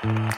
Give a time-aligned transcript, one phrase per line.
[0.00, 0.32] Fala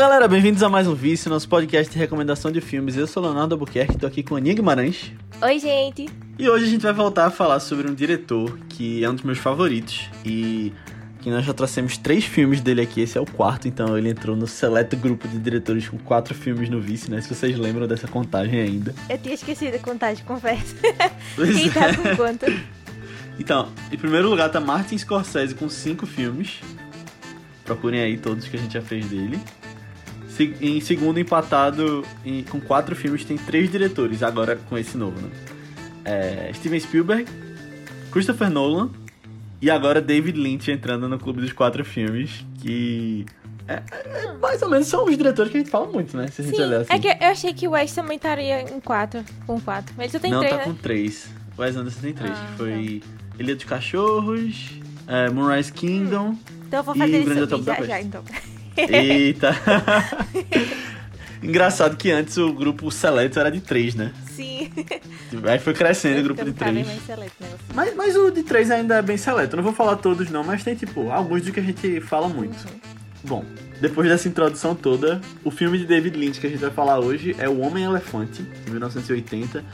[0.00, 2.96] galera, bem-vindos a mais um Vício, nosso podcast de recomendação de filmes.
[2.96, 5.12] Eu sou Leonardo Albuquerque, tô aqui com a Aninha Guimarães.
[5.42, 6.08] Oi, gente.
[6.38, 9.22] E hoje a gente vai voltar a falar sobre um diretor que é um dos
[9.22, 10.72] meus favoritos e
[11.30, 14.46] nós já trouxemos três filmes dele aqui, esse é o quarto, então ele entrou no
[14.46, 17.20] seleto grupo de diretores com quatro filmes no Vice, né?
[17.20, 18.94] Se vocês lembram dessa contagem ainda.
[19.08, 20.74] Eu tinha esquecido a contagem, confesso.
[21.34, 21.94] Pois Quem tá é.
[21.94, 22.46] com quanto?
[23.38, 26.60] Então, em primeiro lugar tá Martin Scorsese com cinco filmes.
[27.66, 29.38] Procurem aí todos que a gente já fez dele.
[30.60, 35.28] Em segundo, empatado em- com quatro filmes, tem três diretores, agora com esse novo, né?
[36.02, 37.26] É, Steven Spielberg,
[38.10, 38.90] Christopher Nolan
[39.60, 43.24] e agora David Lynch entrando no clube dos quatro filmes, que
[43.68, 46.28] é- é- mais ou menos são os diretores que a gente fala muito, né?
[46.28, 46.92] Se a gente Sim, olhar assim.
[46.92, 49.94] é que eu achei que o Wes também estaria em quatro, com quatro.
[49.96, 50.64] Mas ele só tem Não, três, tá né?
[50.64, 51.28] com três.
[51.56, 53.02] O Wes Anderson tem três, Ah, que foi
[53.38, 54.72] Ilha dos Cachorros,
[55.06, 56.36] é, Moonrise Kingdom...
[56.68, 58.22] Então eu vou E fazer Grande isso Hotel já, já, então.
[58.76, 59.50] Eita!
[61.42, 64.12] Engraçado que antes o grupo seleto era de três, né?
[64.36, 64.70] Sim.
[65.48, 67.02] Aí foi crescendo o grupo de bem três.
[67.04, 67.66] seleto negócio.
[67.74, 69.54] Mas, mas o de três ainda é bem seleto.
[69.54, 72.28] Eu não vou falar todos não, mas tem tipo alguns do que a gente fala
[72.28, 72.56] muito.
[73.24, 73.44] Bom,
[73.80, 77.34] depois dessa introdução toda, o filme de David Lynch que a gente vai falar hoje
[77.38, 79.64] é O Homem-Elefante, de 1980,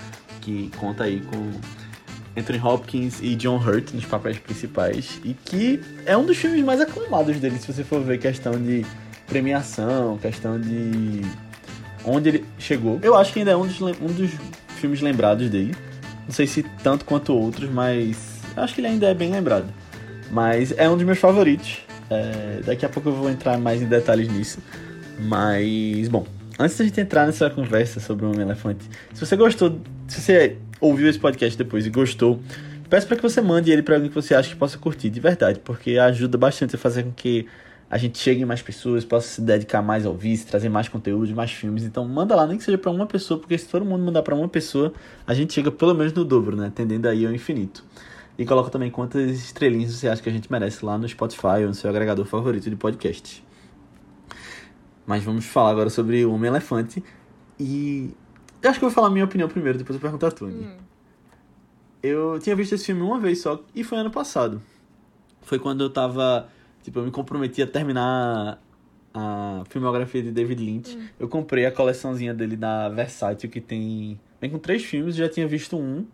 [0.40, 1.50] que conta aí com
[2.36, 6.80] Anthony Hopkins e John Hurt nos papéis principais, e que é um dos filmes mais
[6.80, 8.86] aclamados dele, se você for ver questão de
[9.26, 11.22] premiação, questão de
[12.04, 12.98] onde ele chegou.
[13.02, 14.30] Eu acho que ainda é um dos, um dos
[14.76, 15.74] filmes lembrados dele.
[16.24, 19.66] Não sei se tanto quanto outros, mas acho que ele ainda é bem lembrado.
[20.30, 21.78] Mas é um dos meus favoritos.
[22.10, 24.58] É, daqui a pouco eu vou entrar mais em detalhes nisso.
[25.18, 26.26] Mas, bom,
[26.58, 31.08] antes da gente entrar nessa conversa sobre o Homem-Elefante, se você gostou, se você ouviu
[31.08, 32.40] esse podcast depois e gostou,
[32.90, 35.20] peço para que você mande ele para alguém que você acha que possa curtir de
[35.20, 37.46] verdade, porque ajuda bastante a fazer com que
[37.92, 41.30] a gente chegue em mais pessoas, possa se dedicar mais ao vice, trazer mais conteúdo,
[41.34, 41.84] mais filmes.
[41.84, 44.34] Então manda lá, nem que seja para uma pessoa, porque se todo mundo mandar para
[44.34, 44.94] uma pessoa,
[45.26, 46.72] a gente chega pelo menos no dobro, né?
[46.74, 47.84] Tendendo aí ao infinito.
[48.38, 51.66] E coloca também quantas estrelinhas você acha que a gente merece lá no Spotify ou
[51.66, 53.44] no seu agregador favorito de podcast.
[55.06, 57.04] Mas vamos falar agora sobre o Homem-Elefante.
[57.60, 58.10] E
[58.62, 60.64] eu acho que eu vou falar a minha opinião primeiro, depois eu pergunto a Tony.
[60.64, 60.76] Hum.
[62.02, 64.62] Eu tinha visto esse filme uma vez só, e foi ano passado.
[65.42, 66.48] Foi quando eu tava.
[66.82, 68.60] Tipo, eu me comprometi a terminar
[69.14, 70.98] a filmografia de David Lynch.
[71.18, 74.18] Eu comprei a coleçãozinha dele da Versátil, que tem.
[74.40, 76.04] Vem com três filmes, já tinha visto um,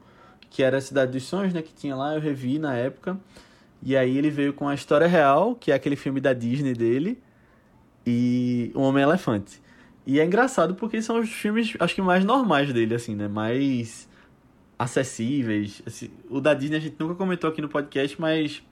[0.50, 1.62] que era a Cidade dos Sonhos, né?
[1.62, 3.18] Que tinha lá, eu revi na época.
[3.82, 7.18] E aí ele veio com a História Real, que é aquele filme da Disney dele,
[8.06, 9.62] e O Homem-Elefante.
[10.06, 13.28] E é engraçado porque são os filmes, acho que mais normais dele, assim, né?
[13.28, 14.08] Mais
[14.78, 15.82] acessíveis.
[15.86, 18.62] Assim, o da Disney a gente nunca comentou aqui no podcast, mas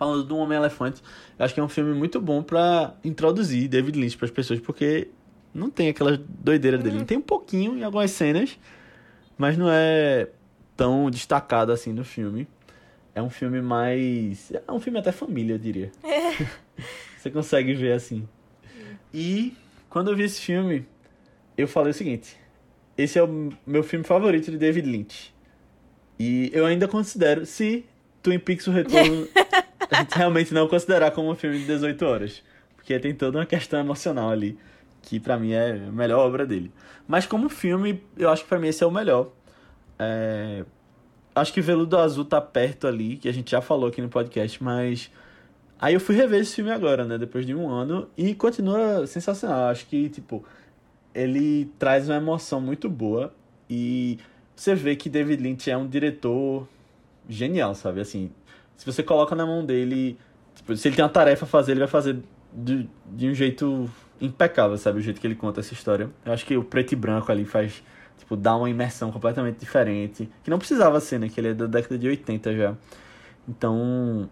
[0.00, 1.02] falando do Homem-Elefante,
[1.38, 5.08] eu acho que é um filme muito bom pra introduzir David Lynch pras pessoas, porque
[5.52, 7.04] não tem aquela doideira dele.
[7.04, 8.58] Tem um pouquinho em algumas cenas,
[9.36, 10.30] mas não é
[10.74, 12.48] tão destacado assim no filme.
[13.14, 14.50] É um filme mais.
[14.66, 15.92] É um filme até família, eu diria.
[17.18, 18.26] Você consegue ver assim.
[19.12, 19.54] E
[19.90, 20.86] quando eu vi esse filme,
[21.58, 22.38] eu falei o seguinte:
[22.96, 25.34] esse é o meu filme favorito de David Lynch.
[26.18, 27.84] E eu ainda considero, se
[28.22, 29.28] Twin Peaks o Retorno
[29.96, 32.42] a gente realmente não considerar como um filme de 18 horas.
[32.76, 34.58] Porque tem toda uma questão emocional ali,
[35.02, 36.72] que pra mim é a melhor obra dele.
[37.06, 39.30] Mas como filme, eu acho que pra mim esse é o melhor.
[39.98, 40.64] É,
[41.34, 44.62] Acho que Veludo Azul tá perto ali, que a gente já falou aqui no podcast,
[44.62, 45.10] mas.
[45.78, 47.16] Aí eu fui rever esse filme agora, né?
[47.16, 49.68] Depois de um ano, e continua sensacional.
[49.70, 50.44] Acho que, tipo,
[51.14, 53.32] ele traz uma emoção muito boa.
[53.68, 54.18] E
[54.54, 56.68] você vê que David Lynch é um diretor
[57.28, 58.00] genial, sabe?
[58.00, 58.30] Assim,
[58.80, 60.18] se você coloca na mão dele,
[60.54, 62.16] tipo, se ele tem uma tarefa a fazer, ele vai fazer
[62.50, 65.00] de, de um jeito impecável, sabe?
[65.00, 66.08] O jeito que ele conta essa história.
[66.24, 67.82] Eu acho que o preto e branco ali faz,
[68.16, 70.30] tipo, dá uma imersão completamente diferente.
[70.42, 71.28] Que não precisava ser, né?
[71.28, 72.74] Que ele é da década de 80 já.
[73.46, 74.30] Então,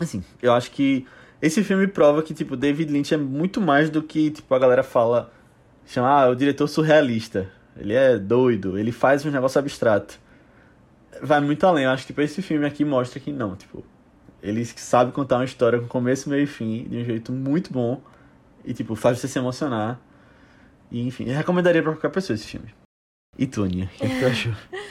[0.00, 1.06] assim, eu acho que
[1.40, 4.82] esse filme prova que, tipo, David Lynch é muito mais do que, tipo, a galera
[4.82, 5.32] fala,
[5.86, 7.48] chama, ah, o diretor surrealista.
[7.76, 10.18] Ele é doido, ele faz um negócio abstrato.
[11.22, 13.84] Vai muito além, eu acho que, tipo, esse filme aqui mostra que não, tipo,
[14.42, 18.02] ele sabe contar uma história com começo, meio e fim, de um jeito muito bom,
[18.64, 20.00] e, tipo, faz você se emocionar.
[20.90, 22.74] E, enfim, eu recomendaria pra qualquer pessoa esse filme.
[23.38, 24.52] E tu, Aninha, o que, que tu achou?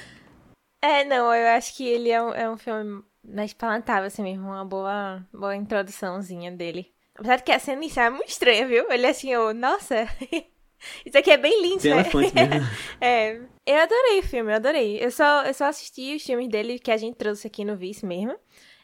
[0.81, 4.47] É, não, eu acho que ele é um, é um filme mais palatável, assim mesmo,
[4.47, 6.93] uma boa, boa introduçãozinha dele.
[7.15, 8.89] Apesar de que a cena inicial é muito estranha, viu?
[8.89, 10.07] Ele assim, eu, nossa,
[11.05, 11.99] Isso aqui é bem lindo, Tem né?
[12.01, 12.67] elefante mesmo.
[13.01, 14.97] É, eu adorei o filme, eu adorei.
[15.03, 18.05] Eu só, eu só assisti os filmes dele que a gente trouxe aqui no Vice
[18.05, 18.35] mesmo.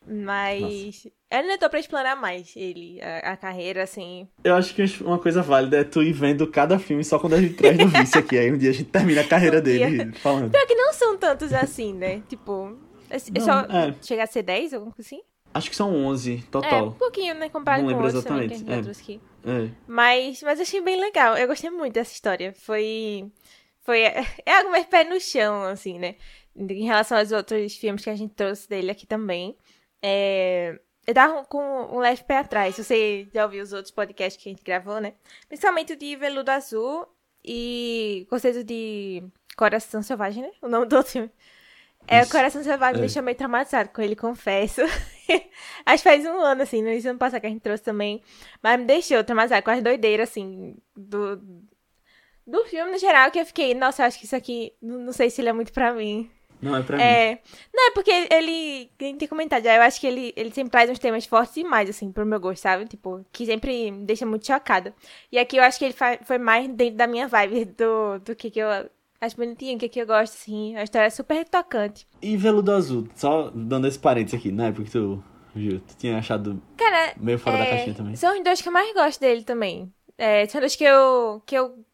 [0.07, 4.27] Mas eu ainda tô pra explorar mais ele, a, a carreira, assim.
[4.43, 7.41] Eu acho que uma coisa válida é tu ir vendo cada filme só quando a
[7.41, 8.37] gente traz no vice aqui.
[8.37, 9.89] Aí um dia a gente termina a carreira Um dia.
[9.89, 10.51] dele falando.
[10.51, 12.21] Pior que não são tantos assim, né?
[12.29, 12.77] Tipo,
[13.09, 13.95] é, Não, só é.
[14.01, 15.21] chegar a ser 10, alguma coisa assim?
[15.53, 16.91] Acho que são 11 É, um total.
[16.91, 17.49] pouquinho, né?
[17.49, 18.81] Comparado Não com lembro outros também que a gente é.
[18.81, 19.21] trouxe aqui.
[19.45, 19.69] É.
[19.87, 21.37] Mas, mas achei bem legal.
[21.37, 22.53] Eu gostei muito dessa história.
[22.53, 23.31] Foi.
[23.81, 23.99] Foi.
[24.45, 26.15] É algo mais pé no chão, assim, né?
[26.55, 29.55] Em relação aos outros filmes que a gente trouxe dele aqui também.
[30.01, 31.59] É, Eu tava com
[31.95, 32.75] um leve pé atrás.
[32.77, 35.13] Você já ouviu os outros podcasts que a gente gravou, né?
[35.47, 37.07] Principalmente o de Veludo Azul
[37.43, 39.23] e Conceito de
[39.55, 40.51] Coração Selvagem, né?
[40.61, 41.31] O nome do outro filme.
[42.07, 42.29] É, o.
[42.29, 43.01] Coração Selvagem É.
[43.01, 44.81] me chamei traumatizado com ele, confesso.
[45.85, 47.83] Acho que faz um ano, assim, no início do ano passado que a gente trouxe
[47.83, 48.21] também.
[48.61, 51.37] Mas me deixou traumatizado com as doideiras, assim, do,
[52.45, 55.29] do filme no geral, que eu fiquei, nossa, eu acho que isso aqui, não sei
[55.29, 56.29] se ele é muito pra mim.
[56.61, 57.03] Não, é pra mim.
[57.03, 57.39] É,
[57.73, 60.89] não, é porque ele, quem tem comentado já, eu acho que ele, ele sempre traz
[60.89, 62.85] uns temas fortes demais, assim, pro meu gosto, sabe?
[62.85, 64.93] Tipo, que sempre me deixa muito chocada.
[65.31, 68.49] E aqui eu acho que ele foi mais dentro da minha vibe, do, do que
[68.49, 68.67] que eu
[69.19, 70.75] acho bonitinho, o que que eu gosto, assim.
[70.75, 72.07] A história é super tocante.
[72.21, 75.23] E Veludo Azul, só dando esse parênteses aqui, na época que tu
[75.53, 78.15] viu, tu tinha achado Cara, meio fora da É, caixinha também.
[78.15, 79.93] São os dois que eu mais gosto dele também.
[80.17, 81.85] É, são dois que eu, que eu,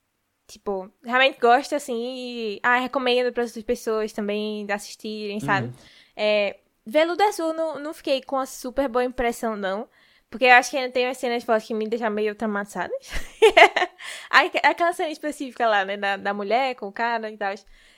[0.48, 5.68] tipo, realmente gosto, assim, e ah, recomendo para outras pessoas também assistirem, sabe?
[5.68, 5.74] Uhum.
[6.16, 9.88] É, Veludo Azul, não, não fiquei com uma super boa impressão, não.
[10.32, 13.12] Porque eu acho que ainda tem umas cenas fortes que me deixam meio traumatizadas.
[14.64, 17.54] Aquela cena específica lá, né, da, da mulher com o cara e tal.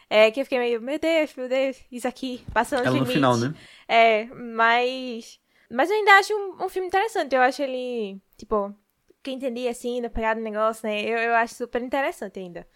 [0.09, 3.13] É, que eu fiquei meio, meu Deus, meu Deus, isso aqui, passando Ela no limites.
[3.13, 3.53] final, né?
[3.87, 5.39] É, mas.
[5.69, 7.35] Mas eu ainda acho um, um filme interessante.
[7.35, 8.75] Eu acho ele, tipo,
[9.21, 11.01] quem entendia assim, da pegada do negócio, né?
[11.03, 12.67] Eu, eu acho super interessante ainda.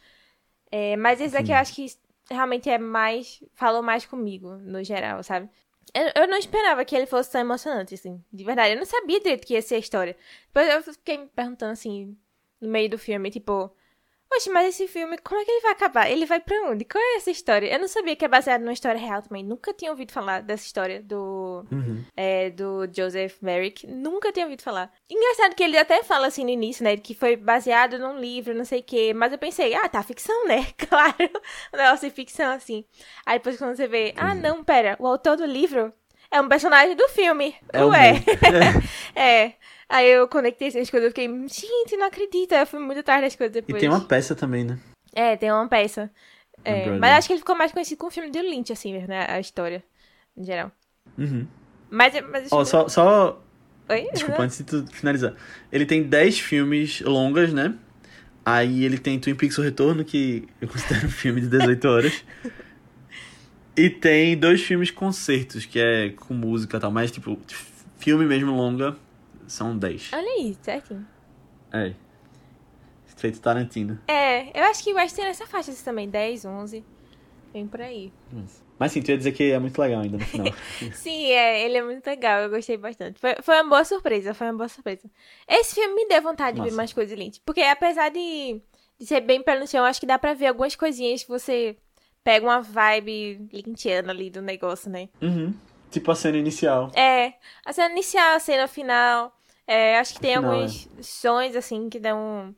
[0.72, 1.54] É, mas esse aqui Sim.
[1.54, 1.86] eu acho que
[2.30, 3.44] realmente é mais.
[3.56, 5.50] Falou mais comigo, no geral, sabe?
[5.98, 8.24] Eu, eu não esperava que ele fosse tão emocionante, assim.
[8.32, 8.74] De verdade.
[8.74, 10.16] Eu não sabia direito que ia ser a história.
[10.48, 12.16] Depois eu fiquei me perguntando, assim,
[12.62, 13.72] no meio do filme, tipo.
[14.34, 16.12] Oxe, mas esse filme, como é que ele vai acabar?
[16.12, 16.84] Ele vai pra onde?
[16.84, 17.72] Qual é essa história?
[17.74, 19.42] Eu não sabia que é baseado numa história real também.
[19.44, 22.04] Nunca tinha ouvido falar dessa história do Uhum.
[22.16, 23.88] é, do Joseph Merrick.
[23.88, 24.92] Nunca tinha ouvido falar.
[25.10, 26.98] Engraçado que ele até fala assim no início, né?
[26.98, 29.14] Que foi baseado num livro, não sei o quê.
[29.16, 30.68] Mas eu pensei, ah, tá, ficção, né?
[30.90, 31.16] Claro.
[31.74, 32.84] Um negócio de ficção, assim.
[33.26, 35.94] Aí depois quando você vê, ah, não, pera, o autor do livro
[36.30, 37.56] é um personagem do filme.
[37.72, 38.14] É o Ué.
[39.16, 39.54] é.
[39.90, 42.54] Aí eu conectei essas coisas, eu fiquei, gente, não acredito.
[42.54, 43.80] Eu fui muito atrás das coisas E depois.
[43.80, 44.78] tem uma peça também, né?
[45.14, 46.12] É, tem uma peça.
[46.64, 49.08] É, mas acho que ele ficou mais conhecido com o filme de Lynch, assim mesmo,
[49.08, 49.26] né?
[49.30, 49.84] A história,
[50.36, 50.72] em geral.
[51.18, 51.48] Uhum.
[51.90, 53.42] Mas, mas Ó, só, só
[53.90, 54.10] Oi?
[54.12, 55.34] Desculpa, antes de tu finalizar.
[55.72, 57.74] Ele tem 10 filmes longas, né?
[58.46, 62.24] Aí ele tem Twin Peaks O Retorno, que eu considero um filme de 18 horas.
[63.76, 67.40] e tem dois filmes concertos, que é com música e tal, mas tipo,
[67.98, 68.98] filme mesmo longa,
[69.48, 70.12] são 10.
[70.14, 71.08] Olha aí, certinho.
[71.72, 71.94] É.
[73.16, 74.00] Feito Tarantino.
[74.08, 76.86] É, eu acho que vai ser nessa faixa assim também, 10, 11.
[77.52, 78.14] Vem por aí.
[78.78, 80.54] Mas sim, tu ia dizer que é muito legal ainda no final.
[80.94, 83.20] Sim, é, ele é muito legal, eu gostei bastante.
[83.20, 85.10] Foi, foi uma boa surpresa, foi uma boa surpresa.
[85.48, 87.42] Esse filme me deu vontade de ver mais coisas Lynch.
[87.44, 88.62] Porque apesar de,
[89.00, 91.76] de ser bem pé no chão, acho que dá pra ver algumas coisinhas que você
[92.24, 95.10] pega uma vibe lynchiana ali do negócio, né?
[95.22, 95.54] uhum.
[95.90, 96.92] Tipo a cena inicial.
[96.94, 97.34] É,
[97.66, 99.37] a cena inicial, a cena final.
[99.68, 102.56] É, acho que tem Final, alguns sons, assim, que dão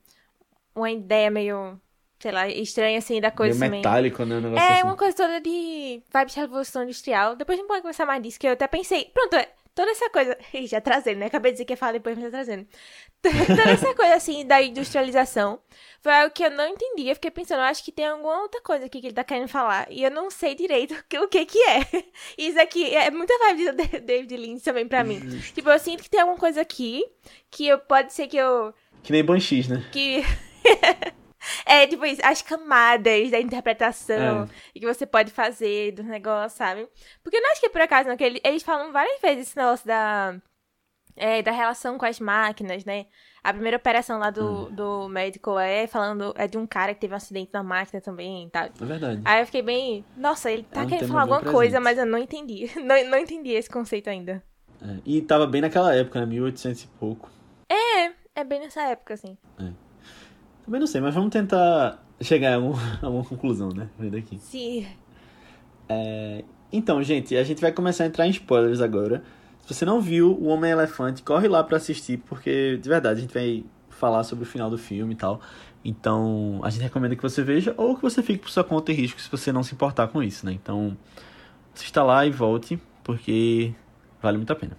[0.75, 1.79] uma ideia meio,
[2.19, 4.35] sei lá, estranha, assim, da coisa Meio metálico, né?
[4.37, 4.83] Um negócio É, assim.
[4.83, 7.35] uma coisa toda de vibe de revolução industrial.
[7.35, 9.05] Depois a gente pode conversar mais disso, que eu até pensei.
[9.13, 10.37] Pronto, é, toda essa coisa.
[10.53, 11.25] Ih, já trazendo, né?
[11.25, 12.67] Acabei de dizer que ia falar depois, mas já trazendo.
[13.21, 15.59] Toda essa coisa, assim, da industrialização
[16.01, 17.07] foi algo que eu não entendi.
[17.09, 19.47] Eu fiquei pensando, eu acho que tem alguma outra coisa aqui que ele tá querendo
[19.47, 19.87] falar.
[19.91, 21.79] E eu não sei direito o que, que é.
[22.37, 25.19] Isso aqui é muita vibe do Da- David Lynch também pra mim.
[25.53, 27.03] Tipo, eu sinto que tem alguma coisa aqui
[27.51, 29.83] que eu, pode ser que eu Que nem Banshees, né?
[29.91, 30.23] que
[31.65, 34.47] é tipo isso, as camadas da interpretação É.
[34.75, 36.87] e que você pode fazer do negócio, sabe?
[37.23, 39.47] Porque eu não acho que é por acaso, não, que ele- eles falam várias vezes
[39.47, 40.35] esse negócio da
[41.19, 43.05] é, da relação com as máquinas, né?
[43.43, 44.71] A primeira operação lá do, Hum.
[44.71, 48.45] do médico é falando é de um cara que teve um acidente na máquina também
[48.47, 48.65] e tal.
[48.65, 49.21] É verdade.
[49.23, 51.83] Aí eu fiquei bem, nossa, ele tá É um querendo falar alguma coisa, presente.
[51.83, 52.69] mas eu não entendi.
[52.81, 54.43] Não, não entendi esse conceito ainda.
[54.81, 54.95] É.
[55.05, 56.25] E tava bem naquela época, né?
[56.25, 57.29] 1800 e pouco.
[58.35, 59.37] É bem nessa época, assim.
[60.63, 63.89] Também não sei, mas vamos tentar chegar a, algum- a uma conclusão, né?
[63.99, 64.37] Vendo aqui.
[64.39, 64.87] Sim.
[66.71, 69.23] Então, gente, a gente vai começar a entrar em spoilers agora.
[69.69, 73.31] Se você não viu o Homem-Elefante, corre lá pra assistir, porque, de verdade, a gente
[73.31, 75.39] vai falar sobre o final do filme e tal.
[75.85, 78.95] Então, a gente recomenda que você veja ou que você fique por sua conta e
[78.95, 80.53] risco se você não se importar com isso, né?
[80.53, 80.97] Então,
[81.71, 83.71] assista lá e volte, porque
[84.19, 84.75] vale muito a pena.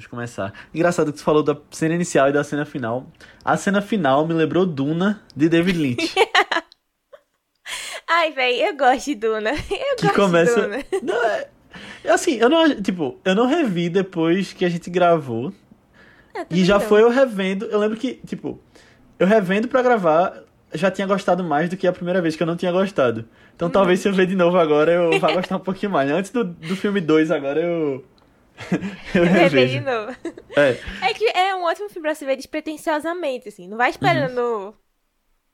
[0.00, 0.52] Vamos começar.
[0.74, 3.06] Engraçado que você falou da cena inicial e da cena final.
[3.44, 6.14] A cena final me lembrou Duna, de David Lynch.
[8.08, 9.50] Ai, velho, eu gosto de Duna.
[9.70, 10.54] Eu que gosto começa...
[10.54, 10.84] de Duna.
[11.02, 11.48] Não, é...
[12.08, 15.52] Assim, eu não, tipo, eu não revi depois que a gente gravou.
[16.34, 16.80] Eu E já não.
[16.80, 17.66] foi eu revendo.
[17.66, 18.58] Eu lembro que, tipo,
[19.18, 20.42] eu revendo pra gravar,
[20.74, 23.28] já tinha gostado mais do que a primeira vez que eu não tinha gostado.
[23.54, 23.70] Então Hum.
[23.70, 26.10] talvez se eu ver de novo agora eu vá gostar um pouquinho mais.
[26.10, 28.04] Antes do, do filme 2, agora eu.
[29.14, 29.78] eu revejo.
[30.56, 30.76] É.
[31.10, 33.68] É que é um ótimo filme pra se ver despretensiosamente, assim.
[33.68, 34.74] Não vai esperando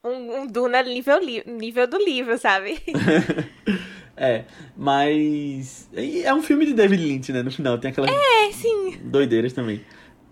[0.04, 2.78] um, um Duna nível, nível do livro, sabe?
[4.18, 5.90] É, mas.
[6.25, 7.42] É um filme de David Lynch, né?
[7.42, 8.96] No final, tem aquelas É, sim.
[9.04, 9.84] doideiras também.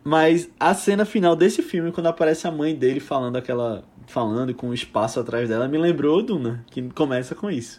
[0.03, 3.85] Mas a cena final desse filme, quando aparece a mãe dele falando aquela.
[4.07, 7.79] falando com o espaço atrás dela, me lembrou Duna, que começa com isso.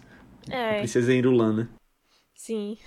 [0.51, 1.69] A É, princesa Irulana.
[2.35, 2.77] sim.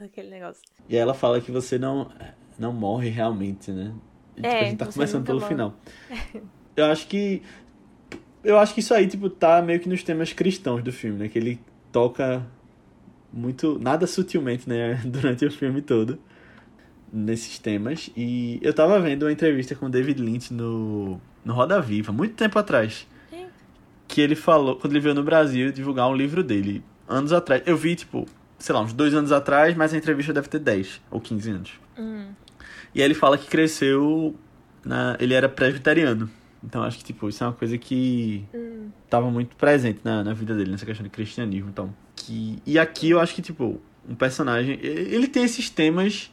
[0.04, 0.62] Aquele negócio.
[0.88, 2.10] E ela fala que você não,
[2.58, 3.92] não morre realmente, né?
[4.36, 5.48] E, tipo, É, a gente tá começando pelo morre.
[5.50, 5.74] final.
[6.76, 7.42] Eu acho que.
[8.42, 11.28] Eu acho que isso aí, tipo, tá meio que nos temas cristãos do filme, né?
[11.28, 11.60] Que ele
[11.92, 12.46] toca
[13.32, 13.78] muito.
[13.78, 14.94] nada sutilmente, né?
[15.04, 16.18] Durante o filme todo.
[17.12, 18.08] Nesses temas.
[18.16, 22.34] E eu tava vendo uma entrevista com o David Lynch no, no Roda Viva, muito
[22.34, 23.06] tempo atrás.
[23.28, 23.46] Sim.
[24.06, 27.62] Que ele falou, quando ele veio no Brasil divulgar um livro dele, anos atrás.
[27.66, 28.26] Eu vi, tipo,
[28.60, 31.80] sei lá, uns dois anos atrás, mas a entrevista deve ter 10 ou 15 anos.
[31.98, 32.28] Hum.
[32.94, 34.36] E aí ele fala que cresceu.
[34.84, 35.16] Na...
[35.18, 36.30] Ele era presbiteriano.
[36.62, 38.90] Então acho que, tipo, isso é uma coisa que Hum.
[39.08, 41.70] tava muito presente na, na vida dele, nessa questão de cristianismo.
[41.70, 41.94] Então.
[42.14, 42.58] Que...
[42.66, 44.78] E aqui eu acho que, tipo, um personagem.
[44.82, 46.30] Ele tem esses temas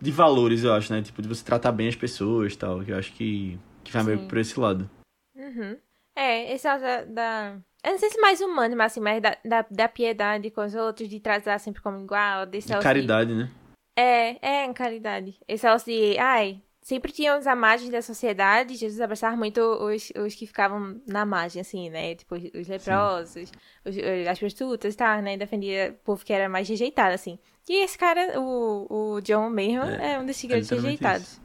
[0.00, 1.00] de valores, eu acho, né?
[1.00, 2.80] Tipo, de você tratar bem as pessoas e tal.
[2.80, 4.24] Que eu acho que, que vai meio Sim.
[4.24, 4.90] que por esse lado.
[5.34, 5.76] Uhum.
[6.14, 7.56] É, esse da, da.
[7.84, 10.74] Eu não sei se mais humano, mas assim, mais da, da, da piedade com os
[10.74, 13.50] outros, de tratar sempre como igual, desse De caridade, né?
[13.98, 15.36] É, é, em caridade.
[15.48, 20.12] Esse negócio de, ai, sempre tinham os à margem da sociedade, Jesus abraçava muito os,
[20.16, 22.14] os que ficavam na margem, assim, né?
[22.14, 23.52] Tipo, os, os leprosos,
[23.84, 23.96] os-
[24.30, 25.36] as prostitutas e tal, né?
[25.36, 27.38] Defendia o povo que era mais rejeitado, assim.
[27.68, 31.22] E esse cara, o, o John mesmo, é, um desses É grandes rejeitados.
[31.22, 31.42] isso.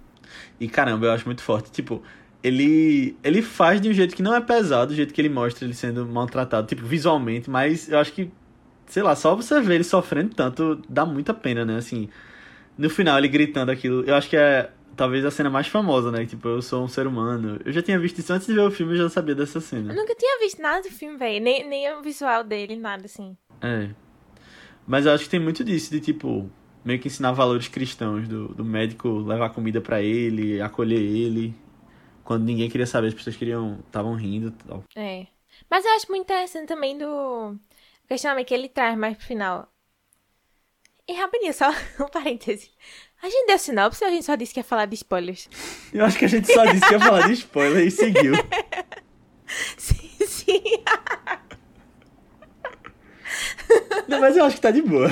[0.60, 1.72] E caramba, eu acho muito forte.
[1.72, 2.02] Tipo,
[2.48, 5.66] ele ele faz de um jeito que não é pesado, do jeito que ele mostra
[5.66, 8.32] ele sendo maltratado, tipo, visualmente, mas eu acho que,
[8.86, 11.78] sei lá, só você ver ele sofrendo tanto dá muita pena, né?
[11.78, 12.10] Assim,
[12.78, 16.26] no final ele gritando aquilo, eu acho que é talvez a cena mais famosa, né?
[16.26, 17.60] Tipo, eu sou um ser humano.
[17.64, 19.62] Eu já tinha visto isso antes de ver o filme, eu já sabia dessa Eu
[19.62, 19.94] cena.
[19.94, 21.44] nunca tinha visto nada do filme, velho.
[21.44, 23.38] Nem, nem o visual dele, nada assim.
[23.62, 23.90] É.
[24.88, 26.50] Mas eu acho que tem muito disso, de tipo,
[26.84, 31.54] meio que ensinar valores cristãos, do, do médico levar comida pra ele, acolher ele.
[32.28, 33.80] Quando ninguém queria saber, as pessoas queriam.
[33.88, 34.84] estavam rindo e tal.
[34.98, 35.28] É.
[35.70, 37.56] Mas eu acho muito interessante também do
[38.06, 39.72] questionamento que ele traz mais pro final.
[41.08, 41.70] E rapidinho, só
[42.02, 42.70] um parêntese.
[43.24, 45.50] A gente deu sinopse ou a gente só disse que ia falar de spoilers?
[45.94, 48.34] Eu acho que a gente só disse que ia falar de spoiler e seguiu.
[49.78, 50.64] sim, sim.
[54.06, 55.10] Não, mas eu acho que tá de boa.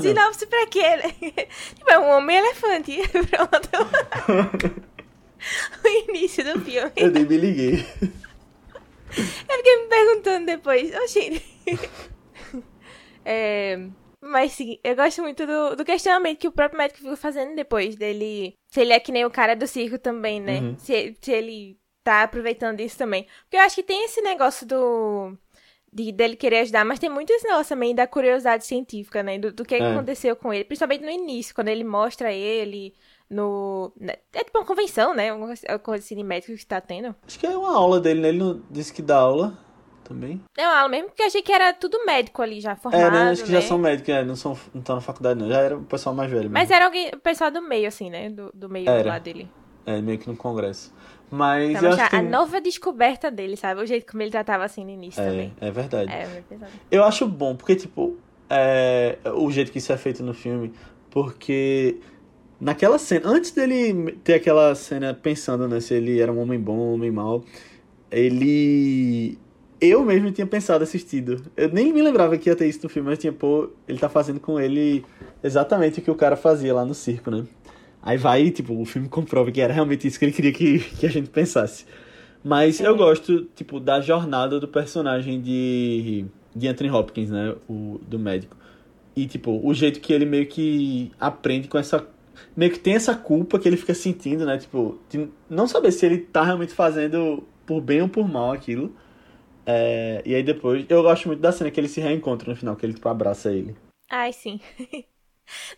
[0.00, 0.82] Sinopse pra quê?
[1.76, 2.96] Tipo, é um homem-elefante.
[3.28, 4.95] Pronto.
[5.84, 6.92] o início do filme.
[6.96, 7.86] Eu nem me liguei.
[9.16, 10.94] Eu fiquei me perguntando depois.
[10.94, 11.42] Oxi.
[13.28, 13.76] É,
[14.20, 17.96] mas sim, eu gosto muito do, do questionamento que o próprio médico fica fazendo depois
[17.96, 18.54] dele.
[18.70, 20.60] Se ele é que nem o cara do circo também, né?
[20.60, 20.78] Uhum.
[20.78, 23.26] Se, se ele tá aproveitando isso também.
[23.42, 25.36] Porque eu acho que tem esse negócio do.
[25.92, 29.38] De, dele querer ajudar, mas tem muito esse negócio também da curiosidade científica, né?
[29.38, 29.92] Do, do que, que É.
[29.92, 30.64] aconteceu com ele.
[30.64, 32.94] Principalmente no início, quando ele mostra ele
[33.30, 33.92] no.
[33.98, 35.32] né, É tipo uma convenção, né?
[35.32, 36.16] Uma coisa- coisa assim
[36.56, 37.14] que tá tendo.
[37.26, 38.28] Acho que é uma aula dele, né?
[38.28, 39.58] Ele não disse que dá aula
[40.04, 40.40] também.
[40.56, 43.02] É uma aula mesmo, porque eu achei que era tudo médico ali já formado.
[43.02, 43.30] é, né?
[43.30, 43.60] Acho que né?
[43.60, 45.48] já são médicos, é, não, são, não estão na faculdade, não.
[45.48, 46.54] Já era o pessoal mais velho mesmo.
[46.54, 48.30] Mas era alguém, o pessoal do meio, assim, né?
[48.30, 49.08] Do, do meio Era.
[49.08, 49.50] lá dele.
[49.84, 50.92] É, meio que no congresso.
[51.30, 53.80] Mas Pra eu acho que a nova descoberta dele, sabe?
[53.82, 55.52] O jeito como ele tratava assim no início também.
[55.60, 56.12] É, é verdade.
[56.12, 56.42] É.
[56.90, 58.16] Eu acho bom, porque, tipo,
[58.48, 60.72] é, o jeito que isso é feito no filme,
[61.10, 61.98] porque
[62.60, 66.76] naquela cena, antes dele ter aquela cena pensando, né, se ele era um homem bom
[66.76, 67.44] um homem mau,
[68.10, 69.38] ele.
[69.78, 71.42] Eu mesmo tinha pensado assistido.
[71.54, 74.08] Eu nem me lembrava que ia ter isso no filme, mas tinha, pô, ele tá
[74.08, 75.04] fazendo com ele
[75.44, 77.44] exatamente o que o cara fazia lá no circo, né?
[78.02, 81.04] Aí vai, tipo, o filme comprova que era realmente isso que ele queria que, que
[81.04, 81.84] a gente pensasse.
[82.42, 87.56] Mas eu gosto, tipo, da jornada do personagem de, de Anthony Hopkins, né?
[87.68, 88.56] O, do médico.
[89.16, 92.06] E, tipo, o jeito que ele meio que aprende com essa.
[92.56, 94.58] Meio que tem essa culpa que ele fica sentindo, né?
[94.58, 98.94] Tipo, de não saber se ele tá realmente fazendo por bem ou por mal aquilo.
[99.64, 100.86] É, e aí depois.
[100.88, 103.52] Eu gosto muito da cena que ele se reencontra no final, que ele, tipo, abraça
[103.52, 103.76] ele.
[104.10, 104.60] Ai, sim.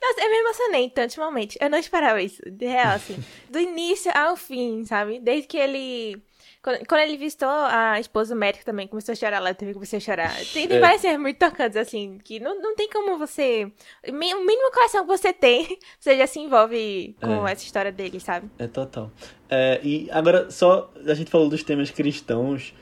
[0.00, 1.58] Nossa, eu me emocionei tanto ultimamente.
[1.60, 3.16] Eu não esperava isso, de real, assim.
[3.50, 5.20] Do início ao fim, sabe?
[5.20, 6.22] Desde que ele
[6.62, 9.98] quando, quando ele vistou a esposa do médico também, começou a chorar lá, também comecei
[9.98, 10.34] a chorar.
[10.52, 10.80] Tem, tem é.
[10.80, 13.70] várias cenas muito tocantes, assim, que não, não tem como você.
[14.06, 17.52] O mínimo coração que você tem, você já se envolve com é.
[17.52, 18.50] essa história dele, sabe?
[18.58, 19.10] É total.
[19.48, 22.74] É, e agora, só a gente falou dos temas cristãos.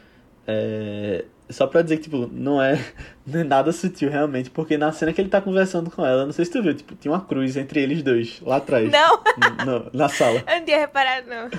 [0.49, 2.75] É, só pra dizer que, tipo, não é,
[3.27, 6.33] não é nada sutil realmente, porque na cena que ele tá conversando com ela, não
[6.33, 8.91] sei se tu viu, tipo, tinha uma cruz entre eles dois, lá atrás.
[8.91, 9.23] Não!
[9.65, 10.43] No, na sala.
[10.47, 11.51] Eu não tinha reparado, não.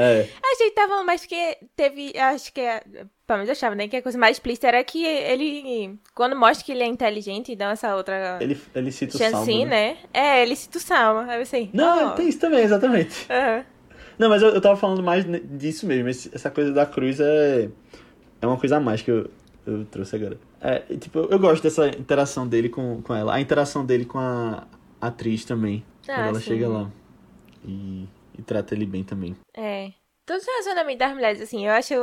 [0.00, 0.28] É.
[0.42, 2.80] A gente tava mais porque teve, acho que, é,
[3.26, 6.64] pelo menos eu achava, né, que a coisa mais explícita era que ele, quando mostra
[6.64, 8.38] que ele é inteligente e dá essa outra...
[8.40, 9.64] Ele, ele cita o salmo, né?
[9.66, 9.96] né?
[10.12, 11.70] É, ele cita o salmo, aí sei.
[11.72, 12.10] Não, oh.
[12.12, 13.26] tem isso também, exatamente.
[13.30, 13.64] Uhum.
[14.18, 17.70] Não, mas eu, eu tava falando mais disso mesmo, essa coisa da cruz é
[18.40, 19.30] é uma coisa a mais que eu,
[19.66, 20.38] eu trouxe agora.
[20.60, 23.34] É, tipo, eu gosto dessa interação dele com, com ela.
[23.34, 24.66] A interação dele com a
[25.00, 25.84] atriz também.
[26.08, 26.46] Ah, quando ela sim.
[26.46, 26.90] chega lá.
[27.64, 28.08] E,
[28.40, 29.36] e trata ele bem também.
[29.54, 29.92] É.
[30.24, 31.94] Todos os relacionamentos das mulheres, assim, eu acho,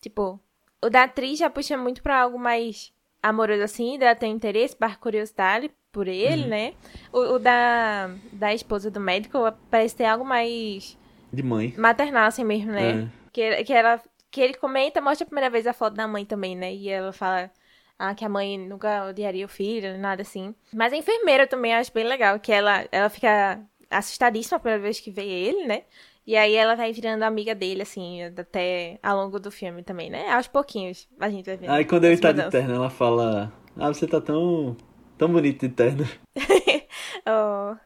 [0.00, 0.40] tipo,
[0.82, 2.92] o da atriz já puxa muito pra algo mais
[3.22, 6.48] amoroso, assim, dela tem interesse, barra curiosidade por ele, uhum.
[6.48, 6.74] né?
[7.12, 9.38] O, o, da, da esposa do médico
[9.70, 10.96] parece ter algo mais...
[11.32, 11.74] De mãe.
[11.76, 12.90] Maternal, assim mesmo, né?
[12.90, 13.08] É.
[13.32, 16.54] Que, que ela que ele comenta, mostra a primeira vez a foto da mãe também,
[16.54, 16.74] né?
[16.74, 17.50] E ela fala
[17.98, 20.54] ah, que a mãe nunca odiaria o filho, nada assim.
[20.74, 23.58] Mas a enfermeira também acho bem legal, que ela, ela fica
[23.90, 25.82] assustadíssima a primeira vez que vê ele, né?
[26.26, 30.28] E aí ela vai virando amiga dele, assim, até ao longo do filme também, né?
[30.30, 31.70] Aos pouquinhos a gente vai vendo.
[31.70, 34.76] Aí quando ele tá de terno, ela fala: Ah, você tá tão.
[35.16, 36.04] tão bonito de terno.
[37.26, 37.76] oh.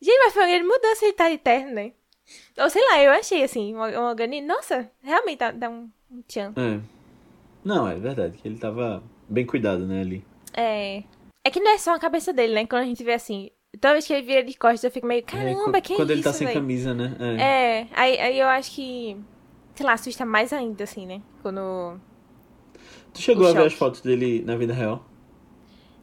[0.00, 1.92] Gente, mas foi ele mudou se ele tá de terno, né?
[2.58, 4.48] Ou sei lá, eu achei assim, um, um organismo.
[4.48, 6.52] Nossa, realmente dá, dá um, um tchan.
[6.56, 6.80] É.
[7.64, 10.24] Não, é verdade, que ele tava bem cuidado, né, ali.
[10.52, 11.04] É.
[11.44, 12.66] É que não é só a cabeça dele, né?
[12.66, 13.50] Quando a gente vê assim.
[13.80, 16.12] Toda vez que ele vira de costas, eu fico meio, caramba, é, que Quando é
[16.12, 16.60] ele tá sem véio?
[16.60, 17.16] camisa, né?
[17.18, 19.16] É, é aí, aí eu acho que.
[19.74, 21.22] Sei lá, assusta mais ainda, assim, né?
[21.40, 21.98] Quando.
[23.14, 25.06] Tu chegou a ver as fotos dele na vida real?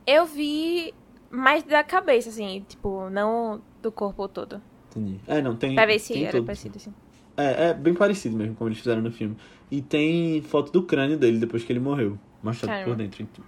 [0.05, 0.93] Eu vi
[1.29, 4.61] mais da cabeça, assim, tipo, não do corpo todo.
[4.89, 5.19] Entendi.
[5.27, 5.75] É, não, tem.
[5.75, 6.93] Pra ver se era parecido assim.
[7.37, 9.37] É, é bem parecido mesmo, como eles fizeram no filme.
[9.69, 12.17] E tem foto do crânio dele depois que ele morreu.
[12.41, 12.89] Mostrado Caramba.
[12.89, 13.21] por dentro.
[13.23, 13.45] Então.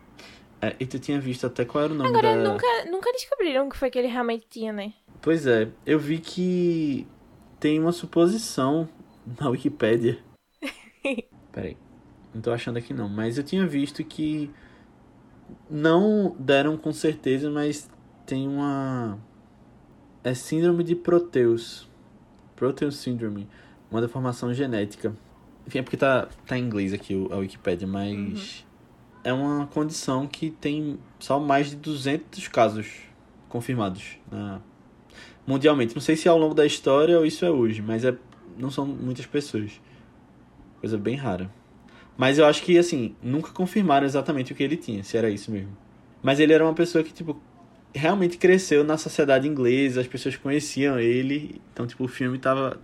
[0.62, 2.52] É, e tu tinha visto até qual era o nome Agora, da...
[2.52, 4.94] nunca, nunca descobriram o que foi que ele realmente tinha, né?
[5.22, 7.08] Pois é, eu vi que
[7.60, 8.88] tem uma suposição
[9.40, 10.20] na Wikipédia.
[11.52, 11.78] Peraí,
[12.34, 14.52] não tô achando aqui não, mas eu tinha visto que
[15.70, 17.90] não deram com certeza, mas
[18.26, 19.20] tem uma
[20.24, 21.90] é síndrome de Proteus.
[22.56, 23.48] Proteus Syndrome.
[23.90, 25.16] Uma deformação genética.
[25.68, 28.71] Enfim, é porque tá, tá em inglês aqui a Wikipedia, mas uhum.
[29.24, 32.88] É uma condição que tem só mais de 200 casos
[33.50, 34.62] confirmados na...
[35.46, 35.94] mundialmente.
[35.96, 38.16] Não sei se é ao longo da história ou isso é hoje, mas é...
[38.58, 39.82] não são muitas pessoas.
[40.80, 41.52] Coisa bem rara.
[42.18, 45.52] Mas eu acho que, assim, nunca confirmaram exatamente o que ele tinha, se era isso
[45.52, 45.76] mesmo.
[46.22, 47.42] Mas ele era uma pessoa que, tipo,
[47.94, 52.80] realmente cresceu na sociedade inglesa, as pessoas conheciam ele, então tipo o filme tava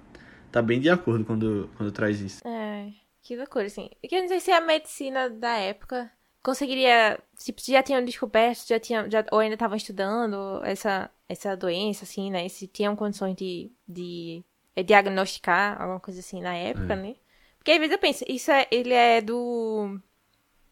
[0.51, 2.47] tá bem de acordo quando quando traz isso.
[2.47, 2.89] É,
[3.21, 3.89] que loucura assim.
[4.01, 6.11] E que eu não sei se a medicina da época
[6.43, 12.05] conseguiria, tipo, já tinham descoberto, já tinham, já ou ainda estavam estudando essa essa doença
[12.05, 12.47] assim, né?
[12.47, 14.43] Se tinham condições de de
[14.85, 16.95] diagnosticar alguma coisa assim na época, é.
[16.95, 17.15] né?
[17.57, 19.99] Porque às vezes eu penso, isso é, ele é do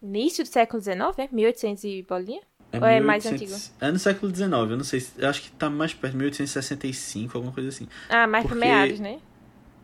[0.02, 1.30] início do século XIX, né?
[1.32, 2.42] 1800 e bolinha?
[2.72, 3.54] É Ou é mais antigo?
[3.80, 5.06] É no século XIX, eu não sei.
[5.18, 7.88] Eu acho que tá mais perto, 1865, alguma coisa assim.
[8.10, 8.60] Ah, mais Porque...
[8.60, 9.20] pra meados, né?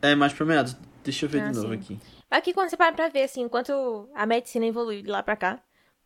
[0.00, 0.76] É, mais pra meados.
[1.04, 1.74] Deixa eu ver ah, de novo sim.
[1.74, 1.98] aqui.
[2.30, 5.60] Aqui quando você para pra ver, assim, enquanto a medicina evoluiu de lá pra cá,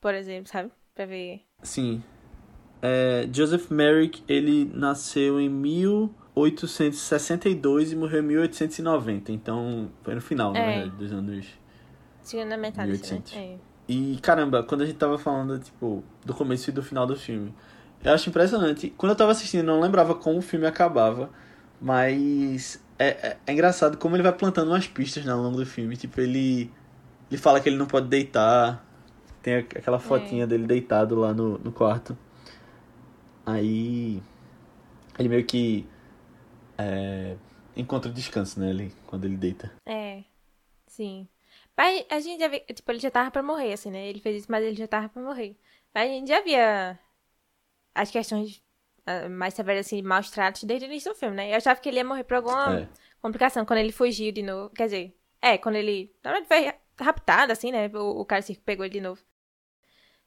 [0.06, 0.70] por exemplo, sabe?
[0.94, 1.42] Pra ver.
[1.64, 2.00] Sim.
[2.80, 9.32] É, Joseph Merrick, ele nasceu em 1862 e morreu em 1890.
[9.32, 10.60] Então, foi no final, é.
[10.60, 11.46] na verdade, dos anos.
[12.22, 13.34] Segunda metade, 1800.
[13.34, 13.40] né?
[13.40, 13.56] É.
[13.88, 17.52] E caramba, quando a gente tava falando, tipo, do começo e do final do filme,
[18.04, 18.94] eu acho impressionante.
[18.96, 21.30] Quando eu tava assistindo, eu não lembrava como o filme acabava,
[21.80, 25.66] mas é, é, é engraçado como ele vai plantando umas pistas né, ao longo do
[25.66, 25.96] filme.
[25.96, 26.70] Tipo, ele,
[27.28, 28.85] ele fala que ele não pode deitar,
[29.46, 30.46] tem aquela fotinha é.
[30.46, 32.18] dele deitado lá no, no quarto.
[33.46, 34.20] Aí
[35.16, 35.86] ele meio que
[36.76, 37.36] é,
[37.76, 38.70] encontra descanso, né?
[38.70, 39.72] Ele, quando ele deita.
[39.86, 40.24] É,
[40.88, 41.28] sim.
[41.76, 44.08] Mas a gente já vê, tipo, ele já tava pra morrer, assim, né?
[44.08, 45.56] Ele fez isso, mas ele já tava pra morrer.
[45.94, 46.98] Mas a gente já via
[47.94, 48.60] as questões
[49.06, 51.52] uh, mais severas, assim, maus tratos desde o início do filme, né?
[51.52, 52.88] Eu achava que ele ia morrer por alguma É.
[53.22, 54.70] complicação quando ele fugiu de novo.
[54.70, 56.12] Quer dizer, é, quando ele.
[56.24, 57.88] Na verdade, foi raptado, assim, né?
[57.94, 59.22] O, o cara circo pegou ele de novo.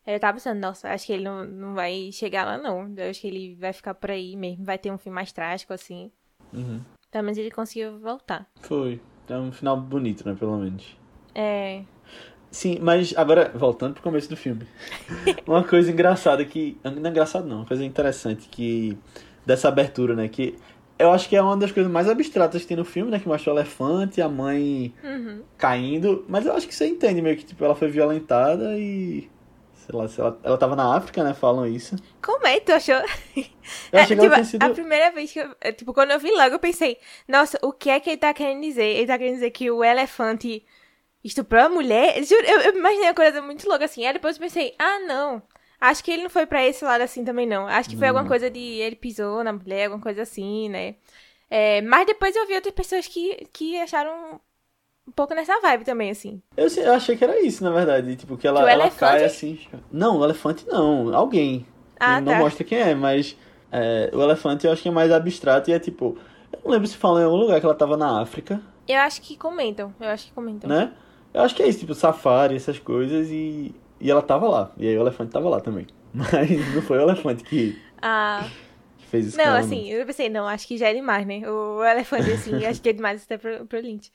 [0.06, 2.92] Eu tava pensando, nossa, acho que ele não, não vai chegar lá, não.
[2.98, 4.64] Eu acho que ele vai ficar por aí mesmo.
[4.64, 6.12] Vai ter um fim mais trágico, assim.
[6.54, 6.82] Uhum.
[7.12, 8.48] Pelo menos ele conseguiu voltar.
[8.62, 9.00] Foi.
[9.28, 10.36] É um final bonito, né?
[10.38, 10.98] Pelo menos.
[11.36, 11.84] É.
[12.50, 14.66] Sim, mas agora, voltando pro começo do filme.
[15.46, 16.78] uma coisa engraçada que.
[16.84, 18.98] Não é engraçado não, uma coisa interessante que.
[19.46, 20.28] Dessa abertura, né?
[20.28, 20.56] Que
[20.98, 23.20] eu acho que é uma das coisas mais abstratas que tem no filme, né?
[23.20, 25.44] Que mostra o elefante, a mãe Uhum.
[25.58, 26.26] caindo.
[26.28, 29.30] Mas eu acho que você entende meio que, tipo, ela foi violentada e.
[29.90, 31.34] Sei lá, se ela, ela tava na África, né?
[31.34, 31.96] Falam isso.
[32.22, 33.02] Como é que tu achou?
[33.92, 34.64] Eu achei que tipo, ela tinha sido.
[34.64, 35.56] A primeira vez que eu.
[35.62, 38.34] é, Tipo, quando eu vi logo, eu pensei, nossa, o que é que ele tá
[38.34, 38.84] querendo dizer?
[38.86, 40.64] Ele tá querendo dizer que o elefante
[41.24, 42.24] estuprou a mulher?
[42.24, 44.06] Juro, eu, eu imaginei uma coisa muito louca assim.
[44.06, 45.42] Aí depois eu pensei, ah, não.
[45.82, 47.68] Acho que ele não foi pra esse lado assim também, não.
[47.68, 48.16] Acho que foi Não.
[48.16, 50.96] alguma coisa de ele pisou na mulher, alguma coisa assim, né?
[51.50, 54.40] É, mas depois eu vi outras pessoas que, que acharam
[55.10, 56.42] um pouco nessa vibe também, assim.
[56.56, 58.16] Eu, eu achei que era isso, na verdade.
[58.16, 59.60] Tipo, que ela, Que ela cai assim.
[59.92, 61.14] Não, o elefante não.
[61.14, 61.66] Alguém.
[62.00, 62.40] Ah, não tá.
[62.40, 63.36] mostra quem é, mas
[63.72, 66.18] é, o elefante eu acho que é mais abstrato e é tipo.
[66.54, 69.22] Eu não lembro se falam em algum lugar que ela tava na África, Eu acho
[69.22, 69.94] que comentam.
[70.00, 70.70] Eu acho que comentam.
[70.70, 70.92] né?
[71.34, 74.72] Eu acho que é isso, tipo, safari, essas coisas, e, e ela tava lá.
[74.78, 75.86] E aí o elefante tava lá também.
[76.14, 78.48] Mas não foi o elefante que, Ah.
[78.98, 81.42] que fez isso Não, assim, eu pensei, não, acho que já é demais, né?
[81.48, 84.12] O elefante, assim, acho que é demais até pro, pro Lynch.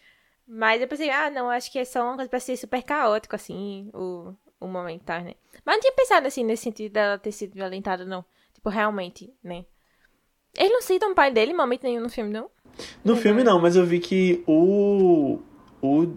[0.46, 3.34] Mas eu pensei, ah, não, acho que é só uma coisa pra ser super caótico,
[3.34, 5.34] assim, o, o momento, tá, né?
[5.64, 8.24] Mas não tinha pensado, assim, nesse sentido dela ter sido violentada, não.
[8.52, 9.64] Tipo, realmente, né?
[10.56, 12.50] Eles não citam o pai dele em momento nenhum no filme, não?
[13.04, 15.38] No filme não, mas eu vi que o,
[15.80, 16.14] o,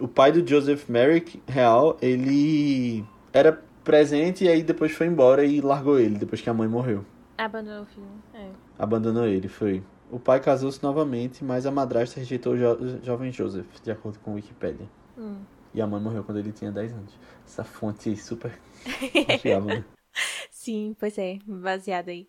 [0.00, 3.52] o pai do Joseph Merrick, real, ele era
[3.84, 7.04] presente e aí depois foi embora e largou ele, depois que a mãe morreu.
[7.36, 8.50] Abandonou o filme, é.
[8.78, 9.82] Abandonou ele, foi.
[10.10, 14.32] O pai casou-se novamente, mas a madrasta rejeitou o jo jovem Joseph, de acordo com
[14.32, 14.88] a Wikipédia.
[15.16, 15.40] Hum.
[15.74, 17.12] E a mãe morreu quando ele tinha 10 anos.
[17.46, 18.58] Essa fonte super
[19.26, 19.84] confiável, né?
[20.50, 22.28] Sim, pois é, baseado aí.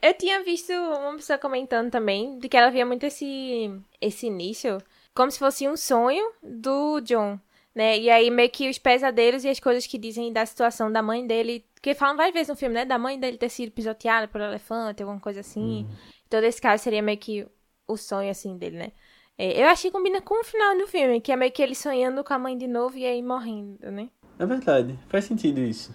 [0.00, 3.70] Eu tinha visto uma pessoa comentando também de que ela via muito esse,
[4.00, 4.78] esse início
[5.14, 7.38] como se fosse um sonho do John,
[7.74, 7.98] né?
[7.98, 11.26] E aí meio que os pesadelos e as coisas que dizem da situação da mãe
[11.26, 12.84] dele, que falam várias vezes no filme, né?
[12.84, 15.86] Da mãe dele ter sido pisoteada por um elefante, alguma coisa assim.
[16.32, 17.46] Todo esse caso seria meio que
[17.86, 18.92] o sonho, assim, dele, né?
[19.36, 21.74] É, eu achei que combina com o final do filme, que é meio que ele
[21.74, 24.08] sonhando com a mãe de novo e aí morrendo, né?
[24.38, 25.94] É verdade, faz sentido isso.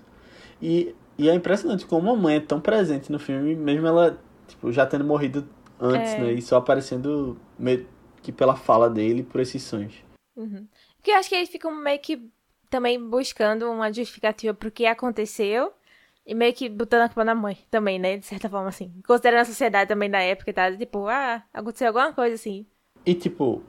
[0.62, 4.16] E, e é impressionante como a mãe é tão presente no filme, mesmo ela
[4.48, 6.20] tipo, já tendo morrido antes, É.
[6.20, 6.34] né?
[6.34, 7.88] E só aparecendo meio
[8.22, 9.96] que pela fala dele por esses sonhos.
[10.36, 10.68] Uhum.
[10.98, 12.30] Porque eu acho que eles ficam meio que
[12.70, 15.74] também buscando uma justificativa pro que aconteceu
[16.28, 18.18] e meio que botando a culpa na mãe também, né?
[18.18, 18.94] De certa forma, assim.
[19.08, 20.76] Considerando a sociedade também da época e tal.
[20.76, 22.68] Tipo, ah, aconteceu alguma coisa assim.
[23.06, 23.64] E tipo,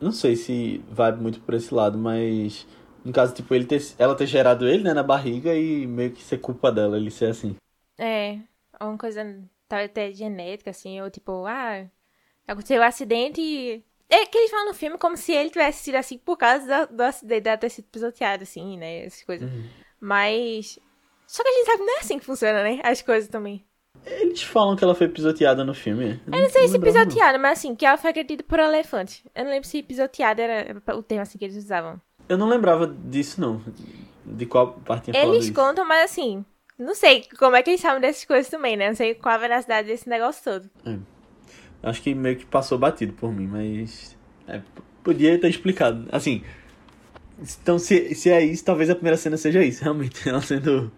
[0.00, 2.66] não sei se vai muito por esse lado, mas
[3.04, 6.22] no caso, tipo, ele ter, ela ter gerado ele, né, na barriga e meio que
[6.22, 7.54] ser culpa dela, ele ser assim.
[7.96, 8.38] É,
[8.78, 9.24] alguma coisa
[9.68, 11.86] talvez até genética, assim, ou tipo, ah,
[12.46, 13.84] aconteceu um acidente e.
[14.08, 16.96] É que eles falam no filme como se ele tivesse sido assim por causa do,
[16.96, 19.04] do acidente dela ter sido pisoteado, assim, né?
[19.04, 19.48] Essas coisas.
[20.00, 20.76] Mas.
[21.30, 22.80] Só que a gente sabe que não é assim que funciona, né?
[22.82, 23.64] As coisas também.
[24.04, 26.20] Eles falam que ela foi pisoteada no filme.
[26.26, 29.24] Eu não sei se pisoteada, mas assim, que ela foi agredida por um elefante.
[29.32, 32.00] Eu não lembro se pisoteada era o termo assim que eles usavam.
[32.28, 33.62] Eu não lembrava disso, não.
[34.26, 36.44] De qual parte Eles contam, mas assim,
[36.76, 38.88] não sei como é que eles sabem dessas coisas também, né?
[38.88, 40.68] Não sei qual a veracidade desse negócio todo.
[41.80, 44.16] Acho que meio que passou batido por mim, mas.
[44.48, 44.60] é,
[45.04, 46.08] podia ter explicado.
[46.10, 46.42] Assim.
[47.62, 50.26] Então, se, se é isso, talvez a primeira cena seja isso, realmente.
[50.28, 50.90] Ela sendo.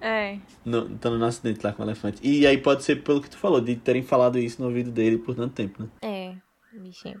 [0.00, 0.38] É.
[0.64, 2.20] No, estando no acidente lá com o elefante.
[2.26, 5.18] E aí pode ser pelo que tu falou, de terem falado isso no ouvido dele
[5.18, 5.88] por tanto tempo, né?
[6.02, 6.34] É,
[6.78, 7.20] bichinho.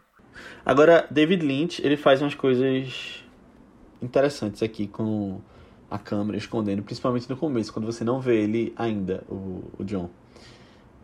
[0.64, 3.22] Agora, David Lynch, ele faz umas coisas
[4.00, 5.40] interessantes aqui com
[5.90, 10.08] a câmera escondendo, principalmente no começo, quando você não vê ele ainda, o, o John.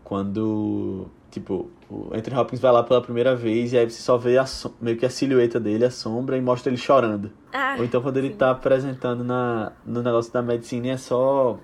[0.05, 4.38] Quando, tipo, o Anthony Hopkins vai lá pela primeira vez e aí você só vê
[4.38, 4.44] a
[4.81, 7.31] meio que a silhueta dele, a sombra, e mostra ele chorando.
[7.53, 8.37] Ah, Ou então quando ele sim.
[8.37, 11.59] tá apresentando na, no negócio da medicina é só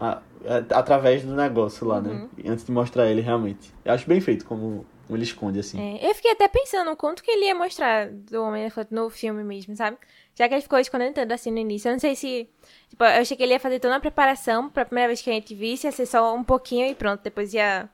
[0.00, 2.02] a- é através do negócio lá, Uhum.
[2.02, 2.28] né?
[2.46, 3.72] Antes de mostrar ele realmente.
[3.84, 5.80] Eu acho bem feito como, ele esconde, assim.
[5.80, 9.44] É, eu fiquei até pensando o quanto que ele ia mostrar do Homem-Elefante no filme
[9.44, 9.96] mesmo, sabe?
[10.34, 11.88] Já que ele ficou escondendo tanto assim no início.
[11.88, 12.48] Eu não sei se.
[12.88, 15.32] Tipo, eu achei que ele ia fazer toda uma preparação pra primeira vez que a
[15.34, 17.20] gente visse, ia ser só um pouquinho e pronto.
[17.22, 17.88] Depois ia.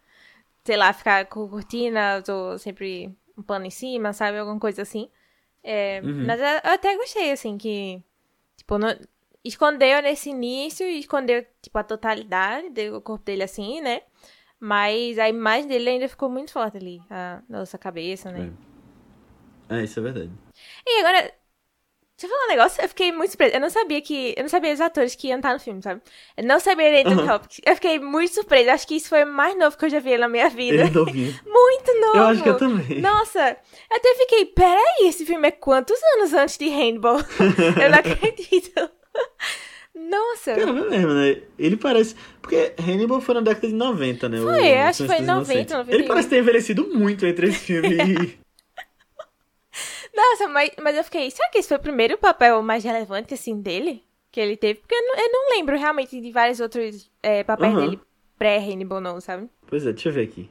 [0.69, 4.37] Sei lá, ficar com cortina ou sempre um pano em cima, sabe?
[4.37, 5.09] Alguma coisa assim.
[5.65, 6.27] É, Uhum.
[6.27, 8.03] Mas eu até gostei, assim, que.
[8.55, 8.95] Tipo, não-
[9.43, 14.03] escondeu nesse início e escondeu, tipo, a totalidade do corpo dele assim, né?
[14.61, 18.53] Mas a imagem dele ainda ficou muito forte ali, a nossa cabeça, né?
[19.71, 20.31] É, isso é verdade.
[20.87, 21.33] E agora,
[22.19, 23.55] deixa eu falar um negócio, eu fiquei muito surpresa.
[23.55, 24.35] Eu não sabia que.
[24.37, 26.01] Eu não sabia os atores que iam estar no filme, sabe?
[26.37, 27.23] Eu não sabia nem do.
[27.25, 27.61] Hopkins.
[27.65, 28.73] Eu fiquei muito surpresa.
[28.73, 30.83] Acho que isso foi o mais novo que eu já vi na minha vida.
[30.83, 31.39] Ele novinho.
[31.47, 32.19] Muito novo!
[32.19, 33.01] Eu acho que eu também.
[33.01, 33.57] Nossa,
[33.91, 37.19] eu até fiquei, peraí, esse filme é quantos anos antes de Rainbow?
[37.81, 38.91] eu não acredito.
[39.95, 40.55] Nossa.
[40.55, 41.43] Caramba, é mesmo, né?
[41.59, 42.15] Ele parece.
[42.41, 44.39] Porque Hannibal foi na década de 90, né?
[44.39, 45.73] Foi, o acho que foi Silêncio dos 90, Inocentes.
[45.73, 45.95] 91.
[45.95, 48.48] Ele parece ter envelhecido muito entre esse filme e.
[50.19, 53.61] Nossa, mas, mas eu fiquei, será que esse foi o primeiro papel mais relevante, assim,
[53.61, 54.03] dele?
[54.33, 54.81] Que ele teve?
[54.81, 57.81] Porque eu não, eu não lembro realmente de vários outros é, papéis Aham.
[57.85, 58.01] dele
[58.37, 59.49] pré-Hannibal, não, sabe?
[59.69, 60.51] Pois é, deixa eu ver aqui.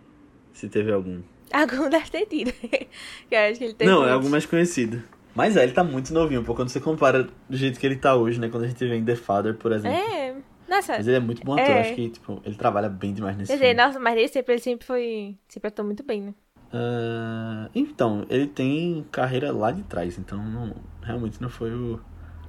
[0.54, 1.22] Se teve algum.
[1.52, 2.52] Algum deve ter tido.
[2.54, 2.88] que
[3.30, 5.04] eu acho que ele teve Não, é algo mais conhecido.
[5.36, 6.56] Mas é, ele tá muito novinho, pô.
[6.56, 8.50] Quando você compara do jeito que ele tá hoje, né?
[8.50, 9.98] Quando a gente vê em The Father, por exemplo.
[9.98, 10.36] É,
[10.68, 10.94] nossa.
[10.94, 11.66] Mas ele é muito bom ator.
[11.66, 11.82] É.
[11.82, 13.84] Acho que, tipo, ele trabalha bem demais nesse Quer dizer, filme.
[13.84, 15.38] nossa, mas ele sempre, ele sempre foi.
[15.48, 16.34] Sempre atuou muito bem, né?
[16.74, 22.00] Ah, então, ele tem carreira lá de trás, então não, realmente não foi o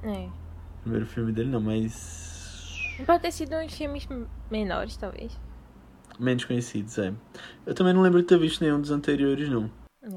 [0.02, 0.28] É.
[0.82, 2.96] primeiro filme dele, não, mas.
[3.06, 4.08] Pode ter sido uns filmes
[4.50, 5.38] menores, talvez.
[6.18, 7.12] Menos conhecidos, é.
[7.64, 9.70] Eu também não lembro de ter visto nenhum dos anteriores, não.
[10.02, 10.08] É.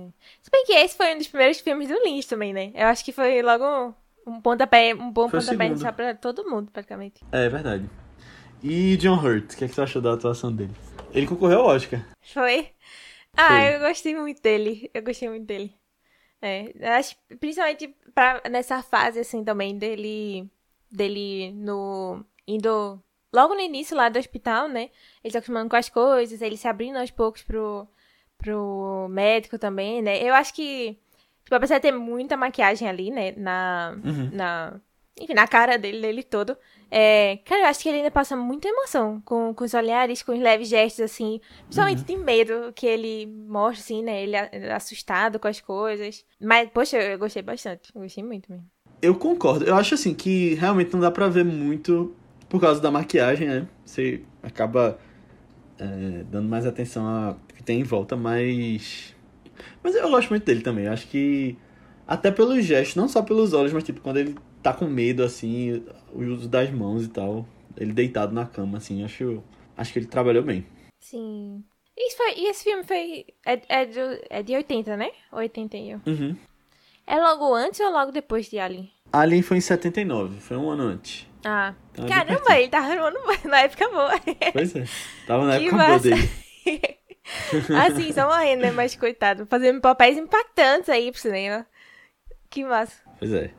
[0.42, 2.72] Se bem que esse foi um dos primeiros filmes do Lynch também, né?
[2.74, 3.94] Eu acho que foi logo
[4.26, 7.24] um pontapé, um bom Foi pontapé inicial pra todo mundo, praticamente.
[7.32, 7.88] É, é verdade.
[8.64, 10.74] E John Hurt, o que, é que você achou da atuação dele?
[11.14, 12.04] Ele concorreu ao Oscar.
[12.22, 12.70] Foi?
[13.36, 13.76] Ah, Foi.
[13.76, 14.90] eu gostei muito dele.
[14.94, 15.74] Eu gostei muito dele.
[16.42, 20.50] É, acho, principalmente pra, nessa fase, assim, também, dele,
[20.92, 23.00] dele no, indo,
[23.32, 24.90] logo no início lá do hospital, né,
[25.24, 27.88] ele se acostumando com as coisas, ele se abrindo aos poucos pro,
[28.40, 30.98] pro médico também, né, eu acho que,
[31.44, 34.30] tipo, apesar de ter muita maquiagem ali, né, na, Uhum.
[34.34, 34.82] na,
[35.20, 36.58] enfim, na cara dele, dele todo,
[36.90, 40.32] é, cara, eu acho que ele ainda passa muita emoção com, com os olhares, com
[40.34, 45.40] os leves gestos, assim, principalmente de medo que ele mostra, assim, né, ele a- assustado
[45.40, 48.70] com as coisas, mas, poxa, eu gostei bastante, eu gostei muito mesmo.
[49.02, 49.66] Eu concordo.
[49.66, 52.16] Eu acho assim que realmente não dá pra ver muito
[52.50, 53.68] por causa da maquiagem, né?
[53.86, 55.00] Você acaba
[55.80, 59.16] é, dando mais atenção ao que tem em volta, mas.
[59.84, 60.86] Mas eu gosto muito dele também.
[60.86, 61.58] Eu acho que.
[62.08, 65.84] Até pelos gestos, não só pelos olhos, mas tipo, quando ele tá com medo, assim,
[66.14, 67.46] o uso das mãos e tal.
[67.78, 69.44] Ele deitado na cama, assim, acho.
[69.78, 70.66] Acho que ele trabalhou bem.
[71.00, 71.64] Sim.
[71.98, 75.12] Isso foi, e esse filme foi, é, é, do, é de 80, né?
[75.32, 76.02] 81.
[76.06, 76.36] Uhum.
[77.08, 78.92] É logo antes ou logo depois de Alien?
[79.12, 81.28] Alien foi em 79, foi um ano antes.
[81.44, 84.12] Ah, Então é caramba, ele tava no ano- na época boa.
[84.54, 84.84] Pois é.
[85.28, 86.10] Tava na Que época boa massa.
[86.10, 86.30] dele.
[87.86, 88.72] assim, só morrendo, né?
[88.72, 91.66] Mas coitado, fazendo papéis impactantes aí pro cinema.
[92.50, 92.98] Que massa.
[93.20, 93.52] Pois é.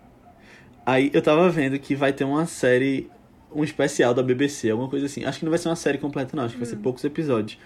[0.84, 3.10] Aí eu tava vendo que vai ter uma série,
[3.54, 5.24] um especial da BBC, alguma coisa assim.
[5.24, 6.44] Acho que não vai ser uma série completa, não.
[6.44, 7.58] Acho que vai ser poucos episódios.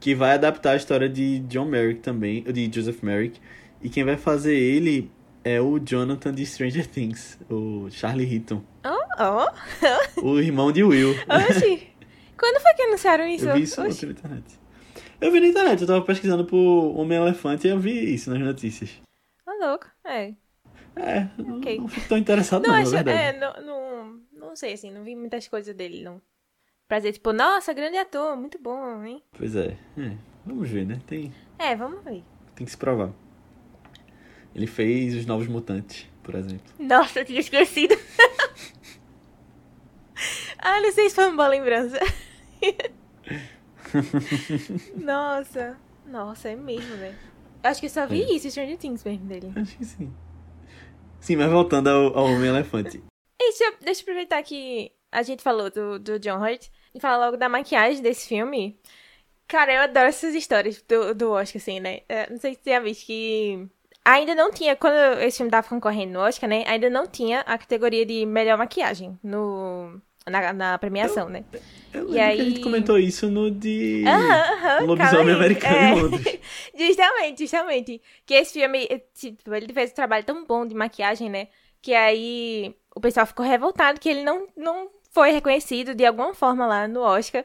[0.00, 3.40] Que vai adaptar a história de John Merrick também, de Joseph Merrick.
[3.82, 5.10] E quem vai fazer ele
[5.44, 8.62] é o Jonathan de Stranger Things, o Charlie Heaton.
[8.84, 9.48] Oh,
[10.20, 10.26] oh.
[10.26, 11.10] O irmão de Will.
[11.28, 11.88] Oxi.
[12.38, 13.48] Quando foi que anunciaram isso?
[13.48, 14.06] Eu vi isso Oxi.
[14.06, 14.44] na internet.
[15.20, 16.56] Eu vi na internet, eu tava pesquisando por
[16.98, 18.90] Homem-Elefante e eu vi isso nas notícias.
[19.44, 19.86] Tá louco.
[20.04, 20.34] É.
[20.96, 21.78] É, não- Ok.
[21.78, 25.02] não fico tão interessado Não, não, na acho, é, não, não, não sei, assim, não
[25.04, 26.20] vi muitas coisas dele, não.
[26.86, 29.22] Pra dizer, tipo, nossa, grande ator, muito bom, hein?
[29.36, 29.78] Pois é.
[29.96, 30.16] é.
[30.44, 31.00] Vamos ver, né?
[31.06, 32.22] Tem, É, vamos ver.
[32.54, 33.10] tem que se provar.
[34.54, 36.70] Ele fez Os Novos Mutantes, por exemplo.
[36.78, 37.94] Nossa, eu tinha esquecido.
[40.58, 41.98] ah, não sei se foi uma boa lembrança.
[44.96, 45.76] nossa.
[46.06, 47.16] Nossa, é mesmo, velho.
[47.62, 48.32] Acho que eu só vi É.
[48.34, 49.52] isso, Stranger Things mesmo dele.
[49.56, 50.12] Acho que sim.
[51.22, 53.02] Sim, mas voltando ao, ao Homem-Elefante.
[53.40, 57.24] Deixa, eu- deixa eu aproveitar que a gente falou do, do John Hurt e falar
[57.26, 58.78] logo da maquiagem desse filme.
[59.46, 62.00] Cara, eu adoro essas histórias do, do Oscar, assim, né?
[62.08, 63.68] É, não sei se você já visto que.
[64.04, 66.64] Ainda não tinha, quando esse filme tava concorrendo no Oscar, né?
[66.66, 71.44] Ainda não tinha a categoria de melhor maquiagem no, na, na premiação, né?
[71.92, 74.04] Eu E que a aí- gente comentou isso no de...
[74.06, 74.82] Aham, aham.
[74.82, 75.36] Um lobisomem calma aí.
[75.36, 75.88] americano É.
[75.90, 76.38] em Londres.
[76.78, 78.02] Justamente, justamente.
[78.26, 81.48] Que esse filme, tipo, ele fez um trabalho tão bom de maquiagem, né?
[81.80, 86.66] Que aí o pessoal ficou revoltado que ele não, não foi reconhecido de alguma forma
[86.66, 87.44] lá no Oscar.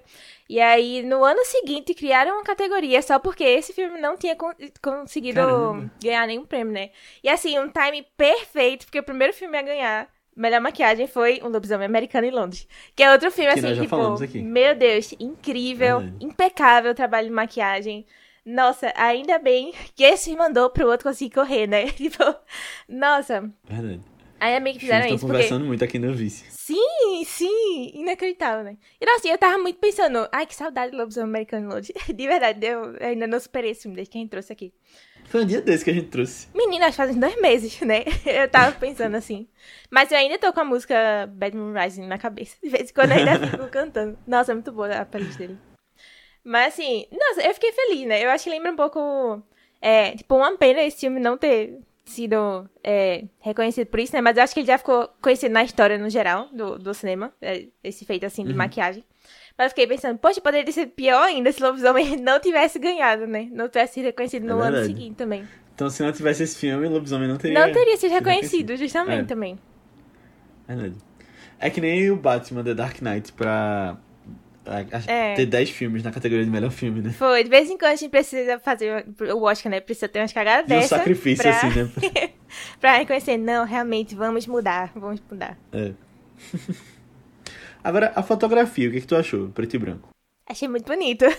[0.50, 4.54] E aí, no ano seguinte, criaram uma categoria só porque esse filme não tinha con-
[4.82, 5.92] conseguido Caramba.
[6.02, 6.92] ganhar nenhum prêmio, né?
[7.24, 10.08] E assim, um time perfeito, porque o primeiro filme a ganhar
[10.38, 12.68] melhor maquiagem foi Um Lobisomem Americano em Londres.
[12.96, 13.98] Que é outro filme, Que assim, tipo,
[14.44, 16.26] meu Deus, incrível, Verdade.
[16.26, 18.06] impecável o trabalho de maquiagem.
[18.46, 21.88] Nossa, ainda bem que esse mandou pro outro conseguir correr, né?
[21.92, 22.24] Tipo,
[22.88, 24.00] nossa, Verdade.
[24.40, 25.26] ainda bem que fizeram estão isso.
[25.26, 25.38] Porque...
[25.40, 26.46] conversando muito aqui no Vice.
[26.50, 28.78] Sim, sim, inacreditável, né?
[29.02, 31.94] E nossa, eu tava muito pensando, ai, que saudade do Lobisomem Americano Load.
[32.08, 34.74] De verdade, eu ainda não superei esse filme desde que a gente trouxe aqui.
[35.30, 36.48] Foi um dia desse que a gente trouxe.
[36.56, 38.04] Menina, acho que fazem dois meses, né?
[38.26, 39.48] Eu tava pensando assim.
[39.92, 40.96] Mas eu ainda tô com a música
[41.34, 42.56] Bad Moon Rising na cabeça.
[42.64, 44.18] De vez em quando eu ainda fico cantando.
[44.26, 45.58] Nossa, é muito boa a playlist dele.
[46.44, 48.24] Mas assim, nossa, eu fiquei feliz, né?
[48.24, 49.44] Eu acho que lembra um pouco.
[49.82, 54.22] É, tipo, uma pena esse filme não ter sido é, reconhecido por isso, né?
[54.22, 57.34] Mas eu acho que ele já ficou conhecido na história no geral do, do cinema.
[57.42, 58.58] é, Esse feito assim de Uhum.
[58.58, 59.04] maquiagem.
[59.58, 63.26] Mas eu fiquei pensando, poxa, poderia ser pior ainda se o lobisomem não tivesse ganhado,
[63.26, 63.48] né?
[63.52, 64.86] Não tivesse sido reconhecido É no ano verdade.
[64.88, 65.48] seguinte também.
[65.74, 67.60] Então, se não tivesse esse filme, o lobisomem não teria.
[67.66, 69.26] Não teria sido sido reconhecido, justamente É.
[69.26, 69.60] também.
[70.68, 70.96] Verdade.
[71.60, 73.98] É que nem o Batman The Dark Knight pra
[75.08, 75.34] É.
[75.36, 77.12] ter 10 filmes na categoria de melhor filme, né?
[77.12, 79.80] Foi, de vez em quando a gente precisa fazer o Oscar, né?
[79.80, 80.98] Precisa ter umas cagadas E um dessa.
[80.98, 81.90] sacrifício, pra, assim, né?
[82.80, 85.58] pra reconhecer, não, realmente, vamos mudar, vamos mudar.
[85.72, 85.94] É.
[87.88, 89.50] Agora, a fotografia, o que, que tu achou?
[89.50, 90.10] Preto e branco.
[90.46, 91.26] Achei muito bonito.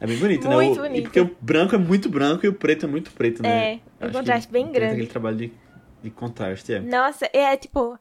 [0.00, 0.54] É bem bonito, né?
[0.54, 1.02] Muito O- E bonito.
[1.02, 3.48] porque o branco é muito branco e o preto é muito preto, né?
[4.00, 4.92] É, um contraste bem grande.
[4.94, 5.52] aquele trabalho de,
[6.04, 6.80] de contraste, é.
[6.80, 7.98] Nossa, é tipo.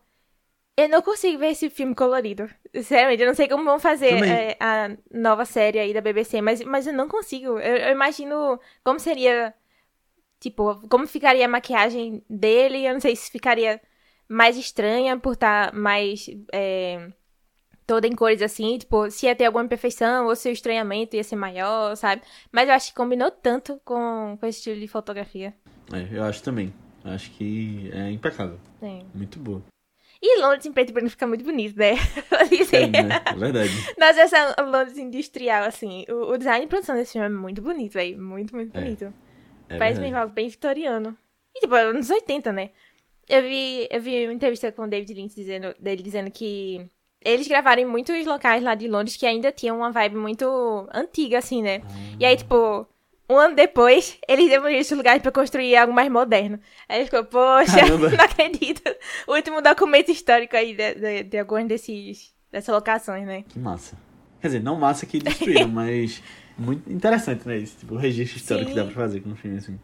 [0.78, 2.48] Eu não consigo ver esse filme colorido.
[2.76, 6.62] Sinceramente, eu não sei como vão fazer é, a nova série aí da BBC, mas,
[6.62, 7.58] mas eu não consigo.
[7.60, 9.56] Eu, eu imagino como seria.
[10.40, 12.86] Tipo, como ficaria a maquiagem dele.
[12.88, 13.82] Eu não sei se ficaria
[14.30, 16.28] mais estranha por estar mais.
[16.54, 17.10] é,
[17.88, 18.78] toda em cores assim.
[18.78, 22.22] Tipo, se ia ter alguma imperfeição ou se o estranhamento ia ser maior, sabe?
[22.52, 25.54] Mas eu acho que combinou tanto com, com esse estilo de fotografia.
[25.94, 26.74] É, eu acho também.
[27.04, 28.60] Eu acho que é impecável.
[28.82, 29.02] É.
[29.16, 29.64] Muito boa.
[30.22, 31.94] E Londres em preto e branco fica muito bonito, né?
[32.72, 33.22] É, né?
[33.26, 33.72] É verdade.
[33.98, 36.06] Nossa, essa Londres industrial, assim.
[36.10, 38.22] O, o design e produção desse filme é muito bonito, velho.
[38.22, 39.04] Muito, muito É, bonito.
[39.06, 40.02] É Parece verdade.
[40.02, 41.16] mesmo algo bem vitoriano.
[41.56, 42.72] E, tipo, anos 80, né?
[43.30, 46.90] Eu vi, eu vi uma entrevista com o David Lynch dizendo, dele dizendo que
[47.30, 50.46] eles gravaram em muitos locais lá de Londres que ainda tinham uma vibe muito
[50.94, 51.82] antiga, assim, né?
[52.20, 52.88] E aí, tipo,
[53.30, 56.60] um ano depois, eles demoliram esses lugares pra construir algo mais moderno.
[56.88, 58.10] Aí ele ficou, poxa, Caramba.
[58.16, 58.82] não acredito.
[59.28, 63.44] O último documento histórico aí de, de, de algumas desses, dessas locações, né?
[63.48, 63.98] Que massa.
[64.42, 66.22] Quer dizer, não massa que destruíram, mas
[66.58, 67.58] muito interessante, né?
[67.58, 68.76] Esse tipo, o registro histórico Sim.
[68.76, 69.80] que dá pra fazer com um filme assim.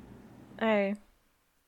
[0.58, 0.93] É.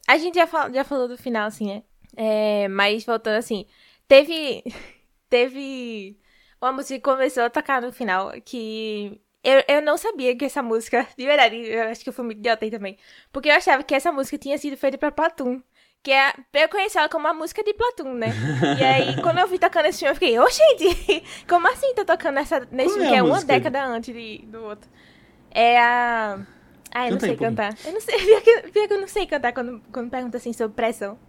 [0.07, 1.83] A gente já, fal- já falou do final, assim, né?
[2.15, 3.65] É, mas voltando assim,
[4.07, 4.63] teve.
[5.35, 6.17] Teve
[6.61, 9.19] uma música que começou a tocar no final que.
[9.43, 12.39] Eu, eu não sabia que essa música, de verdade, eu acho que eu fui muito
[12.39, 12.97] idiota aí também.
[13.33, 15.61] Porque eu achava que essa música tinha sido feita pra Platum.
[16.01, 18.27] Que é, eu conheci ela como a música de Platum, né?
[18.79, 22.05] E aí, quando eu vi tocando esse filme, eu fiquei, ô gente, como assim tá
[22.05, 24.89] tocando essa, nesse filme é que é uma década antes de, do outro?
[25.51, 26.39] É a.
[26.93, 27.77] Ah, eu não Canta sei cantar.
[27.83, 30.53] Eu não sei, pior que, pior que eu não sei cantar quando, quando pergunta assim
[30.53, 31.19] sobre pressão.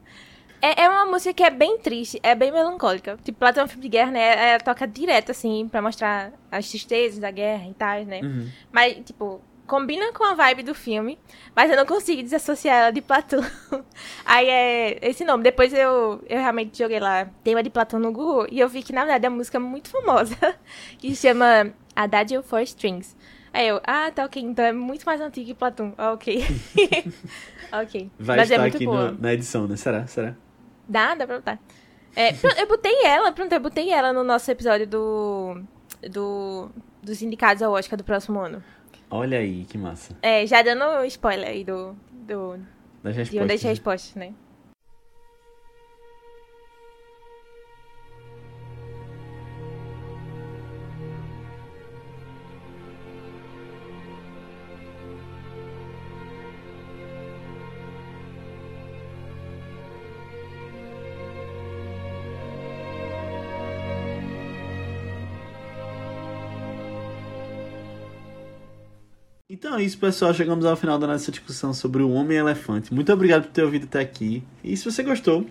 [0.62, 3.18] É, é uma música que é bem triste, é bem melancólica.
[3.22, 4.50] Tipo, Platão é um filme de guerra, né?
[4.50, 8.20] Ela toca direto, assim, pra mostrar as tristezas da guerra e tal, né?
[8.22, 8.48] Uhum.
[8.72, 11.18] Mas, tipo, combina com a vibe do filme,
[11.54, 13.40] mas eu não consigo desassociar ela de Platão.
[14.24, 15.42] Aí é esse nome.
[15.44, 18.92] Depois eu, eu realmente joguei lá tema de Platão no Google e eu vi que,
[18.92, 20.36] na verdade, é uma música muito famosa,
[20.98, 23.16] que se chama Adagio for Strings.
[23.52, 25.94] Aí eu, ah, tá ok, então é muito mais antigo que Platão.
[25.96, 26.44] Ah, ok.
[27.72, 28.10] ok.
[28.18, 29.76] Vai mas é estar muito aqui no- na edição, né?
[29.76, 30.06] Será?
[30.06, 30.34] Será?
[30.88, 31.58] Dá, dá pra botar.
[32.14, 35.62] É, eu botei ela, pronto, eu botei ela no nosso episódio do.
[36.10, 36.70] do
[37.02, 38.62] dos indicados ao Oscar do próximo ano.
[39.10, 40.16] Olha aí, que massa.
[40.22, 41.94] É, já dando spoiler aí do.
[42.10, 42.58] do
[43.02, 44.14] Das de uma das respostas.
[44.14, 44.32] né?
[69.58, 70.34] Então é isso, pessoal.
[70.34, 72.92] Chegamos ao final da nossa discussão sobre o Homem-Elefante.
[72.92, 74.42] Muito obrigado por ter ouvido até aqui.
[74.62, 75.46] E se você gostou,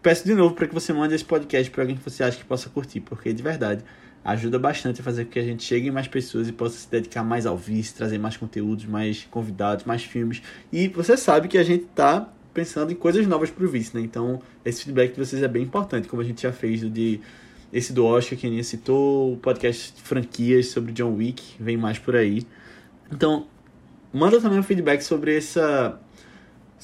[0.00, 2.44] peço de novo para que você mande esse podcast para alguém que você acha que
[2.44, 3.82] possa curtir, porque de verdade
[4.24, 6.88] ajuda bastante a fazer com que a gente chegue em mais pessoas e possa se
[6.88, 10.40] dedicar mais ao vice, trazer mais conteúdos, mais convidados, mais filmes.
[10.72, 14.00] E você sabe que a gente tá pensando em coisas novas pro vice, né?
[14.00, 17.20] Então, esse feedback de vocês é bem importante, como a gente já fez de
[17.72, 22.14] esse do Oscar que a citou, o podcast franquias sobre John Wick, vem mais por
[22.14, 22.46] aí.
[23.10, 23.46] Então,
[24.12, 26.00] manda também um feedback sobre essa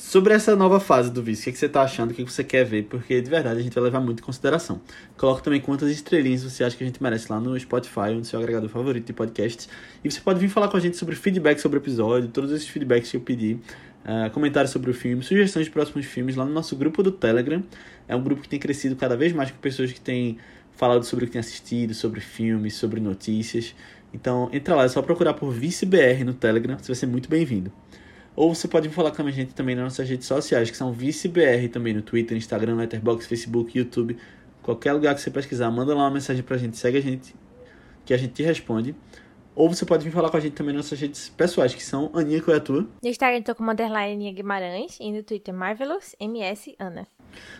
[0.00, 1.42] sobre essa nova fase do vício.
[1.42, 2.10] O que, é que você tá achando?
[2.10, 2.84] O que, é que você quer ver?
[2.84, 4.80] Porque de verdade a gente vai levar muito em consideração.
[5.16, 8.38] Coloque também quantas estrelinhas você acha que a gente merece lá no Spotify, no seu
[8.38, 9.68] agregador favorito de podcasts.
[10.02, 12.66] E você pode vir falar com a gente sobre feedback sobre o episódio, todos esses
[12.66, 13.58] feedbacks que eu pedi.
[14.02, 17.62] Uh, comentários sobre o filme, sugestões de próximos filmes lá no nosso grupo do Telegram.
[18.08, 20.38] É um grupo que tem crescido cada vez mais com pessoas que têm
[20.72, 23.74] falado sobre o que têm assistido, sobre filmes, sobre notícias.
[24.12, 27.72] Então entra lá, é só procurar por ViceBR no Telegram, você vai ser muito bem-vindo.
[28.34, 31.68] Ou você pode falar com a gente também nas nossas redes sociais, que são ViceBR
[31.68, 34.16] também no Twitter, Instagram, Letterboxd, Facebook, YouTube.
[34.62, 37.34] Qualquer lugar que você pesquisar, manda lá uma mensagem pra gente, segue a gente,
[38.04, 38.94] que a gente te responde.
[39.54, 42.10] Ou você pode vir falar com a gente também nas nossas redes pessoais, que são
[42.14, 42.88] Aninha, qual é a tua?
[43.02, 47.06] No Instagram tô com underline Aninha Guimarães e no Twitter Marvelous MS Ana.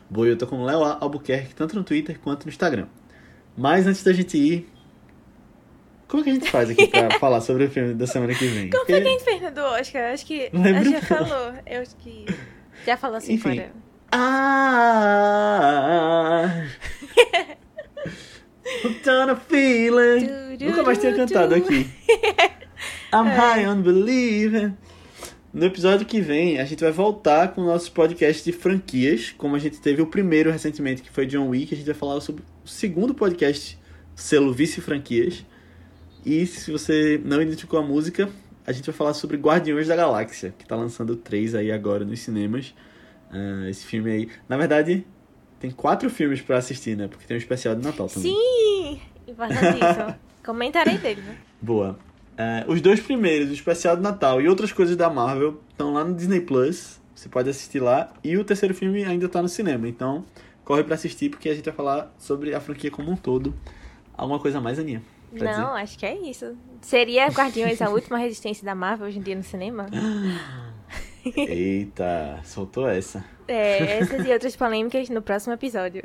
[0.08, 2.86] Boa, eu tô com Léo Albuquerque, tanto no Twitter quanto no Instagram.
[3.56, 4.68] Mas antes da gente ir,
[6.10, 8.44] como é que a gente faz aqui pra falar sobre o filme da semana que
[8.44, 8.68] vem?
[8.68, 10.12] Como foi que a gente fez do Oscar?
[10.12, 11.54] Acho que a gente já falou.
[11.64, 12.26] Eu acho que
[12.84, 13.54] já falou assim Enfim.
[13.56, 13.70] fora.
[14.10, 15.46] Ah!
[18.84, 20.56] Hooked on a feeling.
[20.60, 21.88] Nunca mais tinha cantado aqui.
[23.14, 23.36] I'm é.
[23.36, 24.76] high on believing.
[25.52, 29.54] No episódio que vem, a gente vai voltar com o nosso podcast de franquias, como
[29.54, 31.72] a gente teve o primeiro recentemente, que foi John Wick.
[31.72, 33.78] A gente vai falar sobre o segundo podcast,
[34.16, 35.44] selo Vice Franquias.
[36.24, 38.28] E se você não identificou a música,
[38.66, 42.20] a gente vai falar sobre Guardiões da Galáxia, que tá lançando três aí agora nos
[42.20, 42.74] cinemas.
[43.32, 44.28] Uh, esse filme aí.
[44.48, 45.06] Na verdade,
[45.58, 47.08] tem quatro filmes para assistir, né?
[47.08, 48.32] Porque tem um especial de Natal também.
[48.32, 49.00] Sim!
[49.26, 50.14] Importantíssimo.
[50.44, 51.36] Comentarei dele, né?
[51.60, 51.98] Boa.
[52.32, 56.04] Uh, os dois primeiros, o especial de Natal e outras coisas da Marvel, estão lá
[56.04, 57.00] no Disney Plus.
[57.14, 58.12] Você pode assistir lá.
[58.24, 59.86] E o terceiro filme ainda tá no cinema.
[59.88, 60.24] Então,
[60.64, 63.54] corre para assistir, porque a gente vai falar sobre a franquia como um todo.
[64.16, 65.02] Alguma coisa mais, Aninha?
[65.32, 65.82] Não, dizer?
[65.82, 66.56] acho que é isso.
[66.80, 69.86] Seria Guardiões a última resistência da Marvel hoje em dia no cinema?
[71.24, 73.24] Eita, soltou essa.
[73.46, 76.02] É, essas e outras polêmicas no próximo episódio.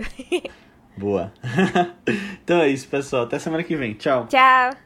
[0.97, 1.31] Boa.
[2.43, 3.23] então é isso, pessoal.
[3.23, 3.93] Até semana que vem.
[3.93, 4.27] Tchau.
[4.27, 4.85] Tchau.